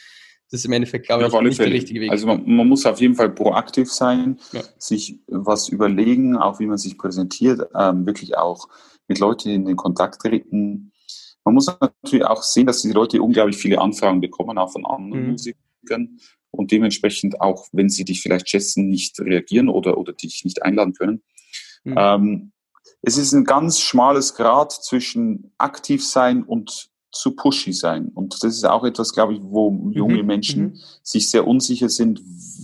das 0.56 0.62
ist 0.62 0.66
im 0.68 0.72
Endeffekt, 0.72 1.08
glaube 1.08 1.24
ja, 1.24 1.28
ich, 1.28 1.42
nicht 1.42 1.60
der 1.60 1.70
richtige 1.70 2.00
Weg. 2.00 2.12
Also 2.12 2.28
man, 2.28 2.44
man, 2.46 2.68
muss 2.68 2.86
auf 2.86 3.02
jeden 3.02 3.16
Fall 3.16 3.30
proaktiv 3.30 3.92
sein, 3.92 4.40
ja. 4.54 4.62
sich 4.78 5.20
was 5.28 5.68
überlegen, 5.68 6.38
auch 6.38 6.60
wie 6.60 6.66
man 6.66 6.78
sich 6.78 6.98
präsentiert, 6.98 7.68
ähm, 7.78 8.06
wirklich 8.06 8.38
auch 8.38 8.70
mit 9.10 9.20
Leuten 9.20 9.50
in 9.50 9.66
den 9.66 9.76
Kontakt 9.76 10.22
treten. 10.22 10.94
Man 11.44 11.56
muss 11.56 11.68
natürlich 11.68 12.26
auch 12.26 12.42
sehen, 12.42 12.68
dass 12.68 12.82
die 12.84 12.92
Leute 12.92 13.22
unglaublich 13.22 13.58
viele 13.58 13.82
Anfragen 13.82 14.22
bekommen, 14.22 14.58
auch 14.58 14.72
von 14.72 14.86
anderen 14.86 15.24
mhm. 15.24 15.32
Musikern 15.32 16.20
und 16.52 16.72
dementsprechend 16.72 17.42
auch, 17.42 17.68
wenn 17.74 17.90
sie 17.90 18.06
dich 18.06 18.22
vielleicht 18.22 18.50
schätzen, 18.50 18.88
nicht 18.88 19.20
reagieren 19.20 19.68
oder, 19.68 19.98
oder 19.98 20.14
dich 20.14 20.46
nicht 20.46 20.64
einladen 20.64 20.94
können. 20.94 21.22
Mhm. 21.84 21.96
Ähm, 21.98 22.52
es 23.02 23.18
ist 23.18 23.34
ein 23.34 23.44
ganz 23.44 23.82
schmales 23.82 24.36
Grad 24.36 24.72
zwischen 24.72 25.52
aktiv 25.58 26.06
sein 26.06 26.44
und 26.44 26.90
zu 27.16 27.32
pushy 27.32 27.74
sein. 27.74 28.12
Und 28.14 28.34
das 28.34 28.44
ist 28.44 28.66
auch 28.66 28.84
etwas, 28.84 29.14
glaube 29.14 29.34
ich, 29.34 29.40
wo 29.42 29.72
junge 29.92 30.22
mhm. 30.22 30.28
Menschen 30.28 30.64
mhm. 30.64 30.80
sich 31.02 31.30
sehr 31.30 31.48
unsicher 31.48 31.90
sind, 31.90 32.22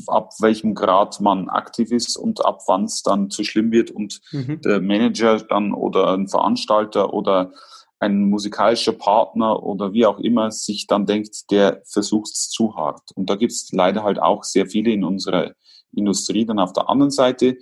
ab 0.08 0.34
welchem 0.40 0.76
Grad 0.76 1.22
man 1.22 1.50
aktiv 1.50 1.92
ist 1.92 2.18
und 2.18 2.46
ab 2.46 2.62
wann 2.68 2.86
es 2.86 3.02
dann 3.02 3.30
zu 3.30 3.44
schlimm 3.44 3.72
wird 3.72 3.92
und 3.92 4.22
mhm. 4.32 4.62
der 4.62 4.82
Manager 4.82 5.38
dann 5.38 5.74
oder 5.74 6.14
ein 6.14 6.28
Veranstalter 6.28 7.14
oder 7.14 7.54
ein 8.00 8.30
musikalischer 8.30 8.94
Partner 8.94 9.62
oder 9.62 9.94
wie 9.94 10.06
auch 10.06 10.20
immer 10.20 10.52
sich 10.52 10.88
dann 10.88 11.06
denkt, 11.06 11.52
der 11.52 11.82
versucht 11.86 12.32
es 12.34 12.50
zu 12.50 12.76
hart. 12.76 13.12
Und 13.16 13.30
da 13.30 13.36
gibt 13.36 13.52
es 13.52 13.72
leider 13.72 14.04
halt 14.04 14.20
auch 14.20 14.44
sehr 14.44 14.66
viele 14.66 14.92
in 14.92 15.04
unserer 15.04 15.54
Industrie 15.96 16.46
dann 16.46 16.60
auf 16.60 16.74
der 16.74 16.90
anderen 16.90 17.12
Seite. 17.12 17.58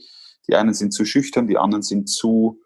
Die 0.48 0.56
einen 0.56 0.74
sind 0.74 0.94
zu 0.94 1.04
schüchtern, 1.06 1.48
die 1.48 1.58
anderen 1.58 1.84
sind 1.84 2.10
zu, 2.10 2.62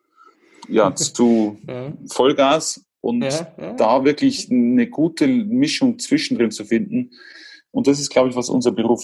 ja, 0.69 0.93
zu 0.95 1.57
ja. 1.67 1.91
Vollgas 2.07 2.85
und 3.03 3.21
ja, 3.21 3.53
ja. 3.59 3.73
da 3.73 4.05
wirklich 4.05 4.49
eine 4.49 4.89
gute 4.89 5.27
Mischung 5.27 5.99
zwischendrin 5.99 6.51
zu 6.51 6.63
finden. 6.63 7.11
Und 7.71 7.87
das 7.87 7.99
ist, 7.99 8.09
glaube 8.09 8.29
ich, 8.29 8.35
was 8.35 8.49
unser 8.49 8.71
Beruf 8.71 9.03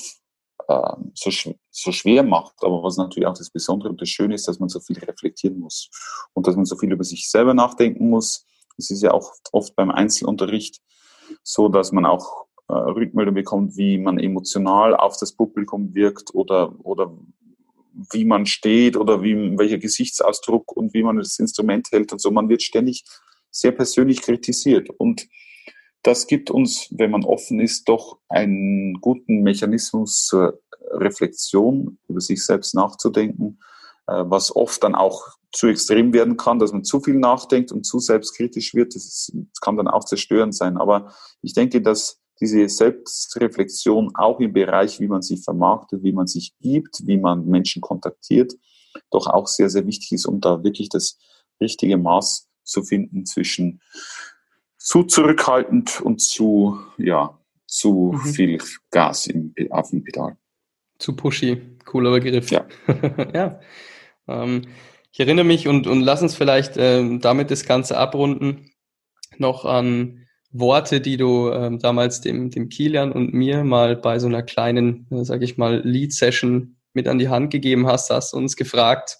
äh, 0.69 0.93
so, 1.13 1.51
so 1.69 1.91
schwer 1.91 2.23
macht, 2.23 2.55
aber 2.61 2.81
was 2.81 2.95
natürlich 2.95 3.27
auch 3.27 3.37
das 3.37 3.49
Besondere 3.49 3.89
und 3.89 4.01
das 4.01 4.07
Schöne 4.07 4.35
ist, 4.35 4.47
dass 4.47 4.57
man 4.57 4.69
so 4.69 4.79
viel 4.79 4.97
reflektieren 4.99 5.59
muss 5.59 5.89
und 6.33 6.47
dass 6.47 6.55
man 6.55 6.63
so 6.63 6.77
viel 6.77 6.93
über 6.93 7.03
sich 7.03 7.29
selber 7.29 7.53
nachdenken 7.53 8.09
muss. 8.09 8.45
Es 8.77 8.89
ist 8.89 9.03
ja 9.03 9.11
auch 9.11 9.33
oft 9.51 9.75
beim 9.75 9.91
Einzelunterricht 9.91 10.79
so, 11.43 11.67
dass 11.67 11.91
man 11.91 12.05
auch 12.05 12.45
äh, 12.69 12.73
Rückmeldung 12.73 13.35
bekommt, 13.35 13.75
wie 13.75 13.97
man 13.97 14.17
emotional 14.17 14.95
auf 14.95 15.17
das 15.17 15.33
Publikum 15.33 15.93
wirkt 15.93 16.33
oder, 16.33 16.73
oder 16.85 17.11
wie 18.13 18.23
man 18.23 18.45
steht 18.45 18.95
oder 18.95 19.21
wie, 19.23 19.57
welcher 19.57 19.77
Gesichtsausdruck 19.77 20.71
und 20.71 20.93
wie 20.93 21.03
man 21.03 21.17
das 21.17 21.37
Instrument 21.37 21.91
hält 21.91 22.13
und 22.13 22.21
so. 22.21 22.31
Man 22.31 22.47
wird 22.47 22.63
ständig 22.63 23.03
sehr 23.51 23.71
persönlich 23.71 24.21
kritisiert. 24.21 24.89
Und 24.89 25.27
das 26.03 26.27
gibt 26.27 26.49
uns, 26.49 26.87
wenn 26.91 27.11
man 27.11 27.25
offen 27.25 27.59
ist, 27.59 27.89
doch 27.89 28.19
einen 28.29 28.95
guten 29.01 29.41
Mechanismus 29.41 30.25
zur 30.25 30.61
Reflexion, 30.91 31.99
über 32.07 32.21
sich 32.21 32.43
selbst 32.45 32.73
nachzudenken, 32.73 33.59
äh, 34.07 34.23
was 34.25 34.55
oft 34.55 34.83
dann 34.83 34.95
auch 34.95 35.27
zu 35.51 35.67
extrem 35.67 36.13
werden 36.13 36.37
kann, 36.37 36.59
dass 36.59 36.71
man 36.71 36.83
zu 36.83 36.99
viel 36.99 37.15
nachdenkt 37.15 37.71
und 37.71 37.85
zu 37.85 37.99
selbstkritisch 37.99 38.73
wird. 38.73 38.95
Das, 38.95 39.05
ist, 39.05 39.31
das 39.33 39.59
kann 39.61 39.77
dann 39.77 39.87
auch 39.87 40.05
zerstörend 40.05 40.55
sein. 40.55 40.77
Aber 40.77 41.13
ich 41.41 41.53
denke, 41.53 41.81
dass 41.81 42.21
diese 42.39 42.69
Selbstreflexion 42.69 44.11
auch 44.15 44.39
im 44.39 44.53
Bereich, 44.53 44.99
wie 44.99 45.07
man 45.07 45.21
sich 45.21 45.43
vermarktet, 45.43 46.03
wie 46.03 46.13
man 46.13 46.27
sich 46.27 46.53
gibt, 46.59 47.05
wie 47.05 47.17
man 47.17 47.45
Menschen 47.45 47.81
kontaktiert, 47.81 48.53
doch 49.11 49.27
auch 49.27 49.47
sehr, 49.47 49.69
sehr 49.69 49.85
wichtig 49.85 50.13
ist, 50.13 50.25
um 50.25 50.39
da 50.39 50.63
wirklich 50.63 50.89
das 50.89 51.17
richtige 51.59 51.97
Maß 51.97 52.48
zu 52.69 52.83
finden 52.83 53.25
zwischen 53.25 53.81
zu 54.77 55.03
zurückhaltend 55.03 56.01
und 56.01 56.21
zu, 56.21 56.79
ja, 56.97 57.37
zu 57.67 58.13
mhm. 58.13 58.29
viel 58.29 58.57
Gas 58.91 59.27
im, 59.27 59.53
auf 59.69 59.89
dem 59.91 60.03
Pedal. 60.03 60.37
Zu 60.97 61.15
pushy, 61.15 61.61
cooler 61.85 62.11
Begriff. 62.11 62.49
Ja. 62.49 62.65
ja. 63.33 63.59
Ähm, 64.27 64.63
ich 65.11 65.19
erinnere 65.19 65.45
mich 65.45 65.67
und, 65.67 65.87
und 65.87 66.01
lass 66.01 66.21
uns 66.21 66.35
vielleicht 66.35 66.73
ähm, 66.77 67.19
damit 67.19 67.51
das 67.51 67.65
Ganze 67.65 67.97
abrunden, 67.97 68.71
noch 69.37 69.65
an 69.65 70.25
Worte, 70.51 71.01
die 71.01 71.17
du 71.17 71.51
ähm, 71.51 71.79
damals 71.79 72.21
dem, 72.21 72.49
dem 72.49 72.69
Kilian 72.69 73.11
und 73.11 73.33
mir 73.33 73.63
mal 73.63 73.95
bei 73.95 74.17
so 74.19 74.27
einer 74.27 74.43
kleinen, 74.43 75.07
äh, 75.11 75.23
sag 75.23 75.41
ich 75.41 75.57
mal, 75.57 75.81
Lead-Session 75.83 76.77
mit 76.93 77.07
an 77.07 77.19
die 77.19 77.29
Hand 77.29 77.51
gegeben 77.51 77.87
hast, 77.87 78.09
hast 78.09 78.33
du 78.33 78.37
uns 78.37 78.55
gefragt, 78.55 79.19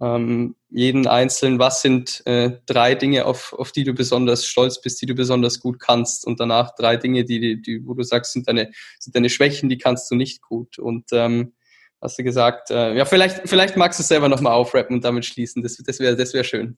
ähm, 0.00 0.56
jeden 0.68 1.06
einzelnen, 1.06 1.58
was 1.58 1.80
sind 1.80 2.22
äh, 2.26 2.58
drei 2.66 2.94
Dinge, 2.94 3.24
auf, 3.24 3.54
auf 3.54 3.72
die 3.72 3.84
du 3.84 3.94
besonders 3.94 4.44
stolz 4.44 4.80
bist, 4.80 5.00
die 5.00 5.06
du 5.06 5.14
besonders 5.14 5.60
gut 5.60 5.80
kannst 5.80 6.26
und 6.26 6.38
danach 6.38 6.74
drei 6.74 6.96
Dinge, 6.96 7.24
die, 7.24 7.62
die, 7.62 7.86
wo 7.86 7.94
du 7.94 8.02
sagst, 8.02 8.32
sind 8.32 8.46
deine, 8.46 8.70
sind 8.98 9.16
deine 9.16 9.30
Schwächen, 9.30 9.68
die 9.68 9.78
kannst 9.78 10.10
du 10.10 10.14
nicht 10.14 10.42
gut. 10.42 10.78
Und 10.78 11.06
ähm, 11.12 11.54
hast 12.00 12.18
du 12.18 12.24
gesagt, 12.24 12.70
äh, 12.70 12.94
ja, 12.94 13.04
vielleicht, 13.06 13.48
vielleicht 13.48 13.76
magst 13.76 13.98
du 13.98 14.02
es 14.02 14.08
selber 14.08 14.28
nochmal 14.28 14.52
aufrappen 14.52 14.96
und 14.96 15.04
damit 15.04 15.24
schließen. 15.24 15.62
Das, 15.62 15.76
das 15.76 15.98
wäre 15.98 16.16
das 16.16 16.34
wär 16.34 16.44
schön. 16.44 16.76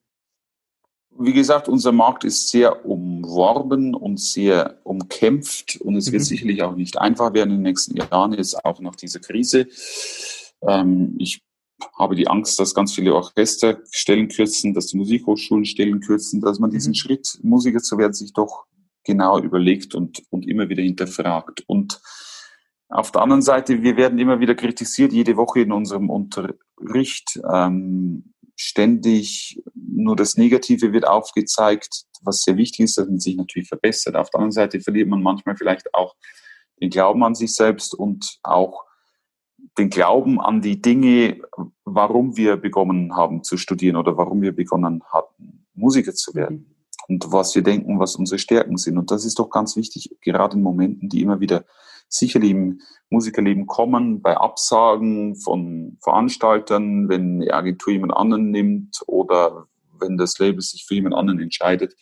Wie 1.20 1.32
gesagt, 1.32 1.68
unser 1.68 1.90
Markt 1.90 2.22
ist 2.22 2.50
sehr 2.50 2.86
umworben 2.86 3.96
und 3.96 4.20
sehr 4.20 4.78
umkämpft 4.84 5.80
und 5.80 5.96
es 5.96 6.12
wird 6.12 6.22
mhm. 6.22 6.26
sicherlich 6.26 6.62
auch 6.62 6.76
nicht 6.76 6.96
einfach 6.98 7.34
werden 7.34 7.50
in 7.50 7.56
den 7.56 7.62
nächsten 7.62 7.96
Jahren, 7.96 8.34
jetzt 8.34 8.64
auch 8.64 8.78
nach 8.78 8.94
dieser 8.94 9.18
Krise. 9.18 9.66
Ähm, 10.62 11.16
ich 11.18 11.42
habe 11.96 12.16
die 12.16 12.28
Angst, 12.28 12.58
dass 12.58 12.74
ganz 12.74 12.94
viele 12.94 13.14
Orchester 13.14 13.80
Stellen 13.90 14.28
kürzen, 14.28 14.74
dass 14.74 14.86
die 14.86 14.96
Musikhochschulen 14.96 15.64
Stellen 15.64 16.00
kürzen, 16.00 16.40
dass 16.40 16.58
man 16.58 16.70
diesen 16.70 16.90
mhm. 16.90 16.96
Schritt, 16.96 17.38
Musiker 17.42 17.80
zu 17.80 17.98
werden, 17.98 18.14
sich 18.14 18.32
doch 18.32 18.64
genau 19.04 19.38
überlegt 19.40 19.94
und, 19.94 20.22
und 20.30 20.46
immer 20.46 20.68
wieder 20.68 20.82
hinterfragt. 20.82 21.64
Und 21.66 22.00
auf 22.88 23.12
der 23.12 23.22
anderen 23.22 23.42
Seite, 23.42 23.82
wir 23.82 23.96
werden 23.96 24.18
immer 24.18 24.40
wieder 24.40 24.54
kritisiert, 24.54 25.12
jede 25.12 25.36
Woche 25.36 25.60
in 25.60 25.72
unserem 25.72 26.10
Unterricht. 26.10 27.40
Ähm, 27.50 28.32
ständig 28.56 29.62
nur 29.74 30.16
das 30.16 30.36
Negative 30.36 30.92
wird 30.92 31.06
aufgezeigt, 31.06 32.04
was 32.22 32.42
sehr 32.42 32.56
wichtig 32.56 32.80
ist, 32.80 32.98
dass 32.98 33.06
man 33.06 33.20
sich 33.20 33.36
natürlich 33.36 33.68
verbessert. 33.68 34.16
Auf 34.16 34.30
der 34.30 34.40
anderen 34.40 34.52
Seite 34.52 34.80
verliert 34.80 35.08
man 35.08 35.22
manchmal 35.22 35.56
vielleicht 35.56 35.94
auch 35.94 36.16
den 36.80 36.90
Glauben 36.90 37.22
an 37.22 37.34
sich 37.34 37.54
selbst 37.54 37.94
und 37.94 38.38
auch 38.42 38.84
den 39.78 39.90
Glauben 39.90 40.40
an 40.40 40.60
die 40.60 40.82
Dinge, 40.82 41.40
warum 41.84 42.36
wir 42.36 42.56
begonnen 42.56 43.16
haben 43.16 43.44
zu 43.44 43.56
studieren 43.56 43.96
oder 43.96 44.16
warum 44.16 44.42
wir 44.42 44.52
begonnen 44.52 45.02
hatten, 45.12 45.66
Musiker 45.74 46.14
zu 46.14 46.34
werden. 46.34 46.56
Mhm. 46.56 46.74
Und 47.08 47.32
was 47.32 47.54
wir 47.54 47.62
denken, 47.62 47.98
was 47.98 48.16
unsere 48.16 48.38
Stärken 48.38 48.76
sind. 48.76 48.98
Und 48.98 49.10
das 49.10 49.24
ist 49.24 49.38
doch 49.38 49.48
ganz 49.48 49.76
wichtig, 49.76 50.14
gerade 50.20 50.56
in 50.56 50.62
Momenten, 50.62 51.08
die 51.08 51.22
immer 51.22 51.40
wieder 51.40 51.64
sicherlich 52.08 52.50
im 52.50 52.80
Musikerleben 53.08 53.66
kommen, 53.66 54.20
bei 54.20 54.36
Absagen 54.36 55.36
von 55.36 55.96
Veranstaltern, 56.02 57.08
wenn 57.08 57.42
eine 57.42 57.54
Agentur 57.54 57.94
jemand 57.94 58.14
anderen 58.14 58.50
nimmt 58.50 59.02
oder 59.06 59.66
wenn 59.98 60.18
das 60.18 60.38
Label 60.38 60.60
sich 60.60 60.84
für 60.86 60.94
jemand 60.94 61.14
anderen 61.14 61.40
entscheidet, 61.40 61.94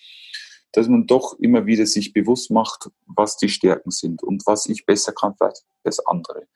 dass 0.73 0.89
man 0.89 1.07
doch 1.07 1.39
immer 1.39 1.67
wieder 1.67 1.87
sich 1.87 2.13
bewusst 2.13 2.51
macht, 2.51 2.91
was 3.07 3.37
die 3.37 3.49
Stärken 3.49 3.91
sind 3.91 4.23
und 4.23 4.47
was 4.47 4.67
ich 4.67 4.85
besser 4.87 5.13
kann 5.13 5.35
vielleicht 5.37 5.63
als 5.85 6.05
andere. 6.07 6.47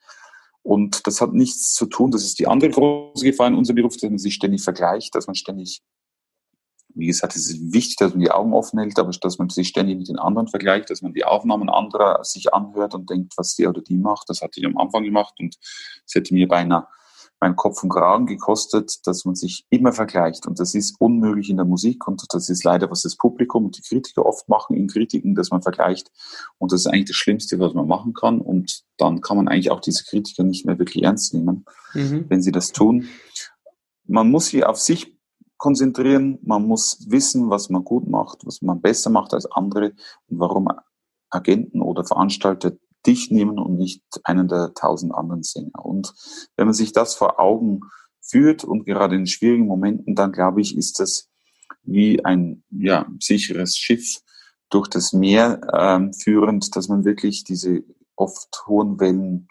Und 0.63 1.07
das 1.07 1.21
hat 1.21 1.33
nichts 1.33 1.73
zu 1.73 1.87
tun, 1.87 2.11
das 2.11 2.23
ist 2.23 2.39
die 2.39 2.47
andere 2.47 2.69
große 2.69 3.25
Gefahr 3.25 3.47
in 3.47 3.55
unserem 3.55 3.77
Beruf, 3.77 3.97
dass 3.97 4.09
man 4.09 4.19
sich 4.19 4.35
ständig 4.35 4.61
vergleicht, 4.61 5.15
dass 5.15 5.27
man 5.27 5.35
ständig 5.35 5.81
wie 6.93 7.07
gesagt, 7.07 7.35
es 7.35 7.49
ist 7.49 7.73
wichtig, 7.73 7.95
dass 7.97 8.11
man 8.11 8.19
die 8.19 8.31
Augen 8.31 8.53
offen 8.53 8.79
hält, 8.79 8.99
aber 8.99 9.11
dass 9.11 9.37
man 9.37 9.49
sich 9.49 9.69
ständig 9.69 9.97
mit 9.97 10.09
den 10.09 10.19
anderen 10.19 10.47
vergleicht, 10.47 10.89
dass 10.89 11.01
man 11.01 11.13
die 11.13 11.23
Aufnahmen 11.23 11.69
anderer 11.69 12.23
sich 12.23 12.53
anhört 12.53 12.93
und 12.93 13.09
denkt, 13.09 13.33
was 13.37 13.55
der 13.55 13.69
oder 13.69 13.81
die 13.81 13.97
macht. 13.97 14.29
Das 14.29 14.41
hatte 14.41 14.59
ich 14.59 14.65
am 14.65 14.77
Anfang 14.77 15.03
gemacht 15.03 15.33
und 15.39 15.55
es 16.05 16.13
hätte 16.13 16.33
mir 16.33 16.47
beinahe 16.47 16.87
meinen 17.41 17.55
Kopf 17.55 17.81
und 17.83 17.89
Kragen 17.89 18.27
gekostet, 18.27 18.99
dass 19.05 19.25
man 19.25 19.35
sich 19.35 19.65
immer 19.69 19.91
vergleicht. 19.91 20.47
Und 20.47 20.59
das 20.59 20.75
ist 20.75 20.95
unmöglich 20.99 21.49
in 21.49 21.57
der 21.57 21.65
Musik 21.65 22.07
und 22.07 22.23
das 22.29 22.49
ist 22.49 22.63
leider, 22.63 22.89
was 22.91 23.01
das 23.01 23.17
Publikum 23.17 23.65
und 23.65 23.77
die 23.77 23.81
Kritiker 23.81 24.25
oft 24.25 24.47
machen 24.47 24.75
in 24.75 24.87
Kritiken, 24.87 25.33
dass 25.33 25.49
man 25.49 25.63
vergleicht. 25.63 26.11
Und 26.59 26.71
das 26.71 26.81
ist 26.81 26.87
eigentlich 26.87 27.07
das 27.07 27.15
Schlimmste, 27.15 27.59
was 27.59 27.73
man 27.73 27.87
machen 27.87 28.13
kann. 28.13 28.39
Und 28.39 28.83
dann 28.97 29.21
kann 29.21 29.37
man 29.37 29.47
eigentlich 29.47 29.71
auch 29.71 29.81
diese 29.81 30.03
Kritiker 30.03 30.43
nicht 30.43 30.65
mehr 30.65 30.77
wirklich 30.77 31.03
ernst 31.03 31.33
nehmen, 31.33 31.65
mhm. 31.93 32.25
wenn 32.29 32.43
sie 32.43 32.51
das 32.51 32.71
tun. 32.71 33.07
Man 34.05 34.29
muss 34.29 34.47
sie 34.47 34.63
auf 34.63 34.77
sich 34.77 35.17
konzentrieren. 35.57 36.37
Man 36.43 36.67
muss 36.67 37.05
wissen, 37.09 37.49
was 37.49 37.69
man 37.69 37.83
gut 37.83 38.07
macht, 38.07 38.45
was 38.45 38.61
man 38.61 38.81
besser 38.81 39.09
macht 39.09 39.33
als 39.33 39.45
andere 39.51 39.93
und 40.27 40.39
warum 40.39 40.67
Agenten 41.31 41.81
oder 41.81 42.03
Veranstalter 42.03 42.73
dich 43.05 43.31
nehmen 43.31 43.59
und 43.59 43.77
nicht 43.77 44.03
einen 44.23 44.47
der 44.47 44.73
tausend 44.73 45.13
anderen 45.13 45.43
Sänger. 45.43 45.83
Und 45.83 46.13
wenn 46.55 46.67
man 46.67 46.73
sich 46.73 46.91
das 46.93 47.15
vor 47.15 47.39
Augen 47.39 47.81
führt 48.21 48.63
und 48.63 48.85
gerade 48.85 49.15
in 49.15 49.27
schwierigen 49.27 49.65
Momenten, 49.65 50.15
dann 50.15 50.31
glaube 50.31 50.61
ich, 50.61 50.77
ist 50.77 50.99
das 50.99 51.29
wie 51.83 52.23
ein 52.23 52.63
ja, 52.69 53.07
sicheres 53.19 53.75
Schiff 53.75 54.21
durch 54.69 54.87
das 54.87 55.13
Meer 55.13 55.61
ähm, 55.73 56.13
führend, 56.13 56.75
dass 56.75 56.87
man 56.87 57.03
wirklich 57.03 57.43
diese 57.43 57.83
oft 58.15 58.63
hohen 58.67 58.99
Wellen 58.99 59.47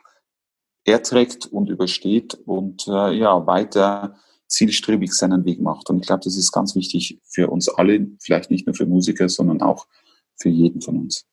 erträgt 0.84 1.46
und 1.46 1.68
übersteht 1.68 2.34
und 2.46 2.86
äh, 2.88 3.12
ja 3.12 3.46
weiter 3.46 4.16
zielstrebig 4.46 5.12
seinen 5.12 5.44
Weg 5.44 5.60
macht. 5.60 5.90
Und 5.90 6.00
ich 6.00 6.06
glaube, 6.06 6.22
das 6.24 6.36
ist 6.36 6.52
ganz 6.52 6.74
wichtig 6.74 7.20
für 7.24 7.50
uns 7.50 7.68
alle, 7.68 8.08
vielleicht 8.20 8.50
nicht 8.50 8.66
nur 8.66 8.74
für 8.74 8.86
Musiker, 8.86 9.28
sondern 9.28 9.62
auch 9.62 9.86
für 10.36 10.48
jeden 10.48 10.80
von 10.80 10.98
uns. 10.98 11.26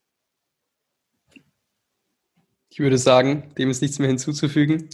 Ich 2.77 2.79
würde 2.79 2.99
sagen, 2.99 3.41
dem 3.57 3.71
ist 3.71 3.81
nichts 3.81 3.97
mehr 3.97 4.07
hinzuzufügen. 4.07 4.87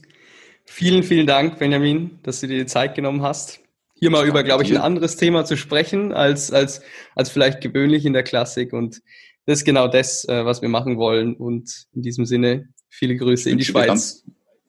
Vielen, 0.64 1.04
vielen 1.04 1.28
Dank, 1.28 1.60
Benjamin, 1.60 2.18
dass 2.24 2.40
du 2.40 2.48
dir 2.48 2.60
die 2.60 2.66
Zeit 2.66 2.96
genommen 2.96 3.24
hast, 3.24 3.60
hier 4.00 4.10
mal 4.10 4.26
über, 4.26 4.42
glaube 4.44 4.64
ich, 4.64 4.72
ein 4.72 4.78
anderes 4.78 5.18
Thema 5.18 5.44
zu 5.44 5.58
sprechen, 5.58 6.14
als, 6.14 6.54
als, 6.54 6.82
als 7.14 7.30
vielleicht 7.30 7.60
gewöhnlich 7.60 8.06
in 8.06 8.14
der 8.14 8.24
Klassik. 8.24 8.72
Und 8.72 9.02
das 9.46 9.60
ist 9.60 9.66
genau 9.66 9.90
das, 9.90 10.24
äh, 10.30 10.46
was 10.46 10.62
wir 10.62 10.70
machen 10.70 10.96
wollen. 10.96 11.36
Und 11.36 11.88
in 11.92 12.04
diesem 12.04 12.26
Sinne, 12.26 12.70
viele 12.88 13.18
Grüße 13.18 13.50
in 13.50 13.58
die 13.58 13.66
Schweiz. 13.66 13.88
Ganz, 13.88 14.24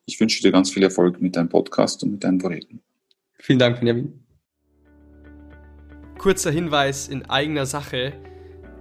ich 0.07 0.19
wünsche 0.19 0.43
dir 0.43 0.51
ganz 0.51 0.73
viel 0.73 0.83
Erfolg 0.83 1.23
mit 1.23 1.37
deinem 1.37 1.51
Podcast 1.51 2.03
und 2.03 2.11
mit 2.11 2.25
deinen 2.25 2.39
Projekten. 2.39 2.83
Vielen 3.39 3.61
Dank, 3.61 3.79
Benjamin. 3.79 4.25
Kurzer 6.19 6.51
Hinweis 6.51 7.07
in 7.07 7.27
eigener 7.27 7.67
Sache. 7.67 8.13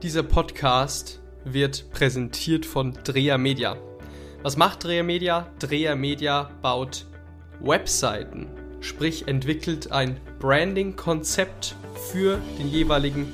Dieser 0.02 0.24
Podcast 0.24 1.22
wird 1.46 1.92
präsentiert 1.92 2.66
von 2.66 2.98
Dreher 3.04 3.38
Media. 3.38 3.78
Was 4.44 4.58
macht 4.58 4.84
Dreher 4.84 5.04
Media? 5.04 5.48
Dreher 5.60 5.96
Media 5.96 6.50
baut 6.62 7.06
Webseiten, 7.62 8.48
sprich 8.82 9.26
entwickelt 9.30 9.94
ein 9.94 10.20
Branding-Konzept 10.40 11.78
für 12.12 12.42
den 12.60 12.68
jeweiligen 12.68 13.32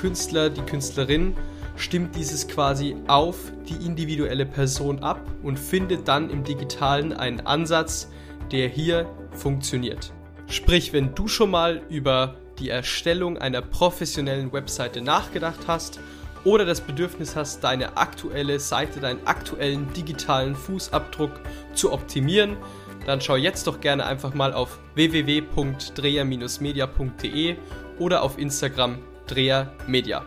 Künstler, 0.00 0.50
die 0.50 0.62
Künstlerin, 0.62 1.36
stimmt 1.76 2.16
dieses 2.16 2.48
quasi 2.48 2.96
auf 3.06 3.52
die 3.68 3.86
individuelle 3.86 4.46
Person 4.46 4.98
ab 4.98 5.20
und 5.44 5.60
findet 5.60 6.08
dann 6.08 6.28
im 6.28 6.42
digitalen 6.42 7.12
einen 7.12 7.46
Ansatz, 7.46 8.10
der 8.50 8.66
hier 8.66 9.08
funktioniert. 9.30 10.12
Sprich, 10.48 10.92
wenn 10.92 11.14
du 11.14 11.28
schon 11.28 11.52
mal 11.52 11.82
über 11.88 12.34
die 12.58 12.70
Erstellung 12.70 13.38
einer 13.38 13.62
professionellen 13.62 14.52
Webseite 14.52 15.02
nachgedacht 15.02 15.68
hast 15.68 16.00
oder 16.44 16.64
das 16.64 16.80
Bedürfnis 16.80 17.34
hast, 17.36 17.62
deine 17.64 17.96
aktuelle 17.96 18.60
Seite, 18.60 19.00
deinen 19.00 19.26
aktuellen 19.26 19.92
digitalen 19.92 20.54
Fußabdruck 20.54 21.32
zu 21.74 21.92
optimieren, 21.92 22.56
dann 23.06 23.20
schau 23.20 23.34
jetzt 23.36 23.66
doch 23.66 23.80
gerne 23.80 24.06
einfach 24.06 24.34
mal 24.34 24.52
auf 24.52 24.78
www.dreher-media.de 24.94 27.56
oder 27.98 28.22
auf 28.22 28.38
Instagram 28.38 28.98
drehermedia. 29.26 30.24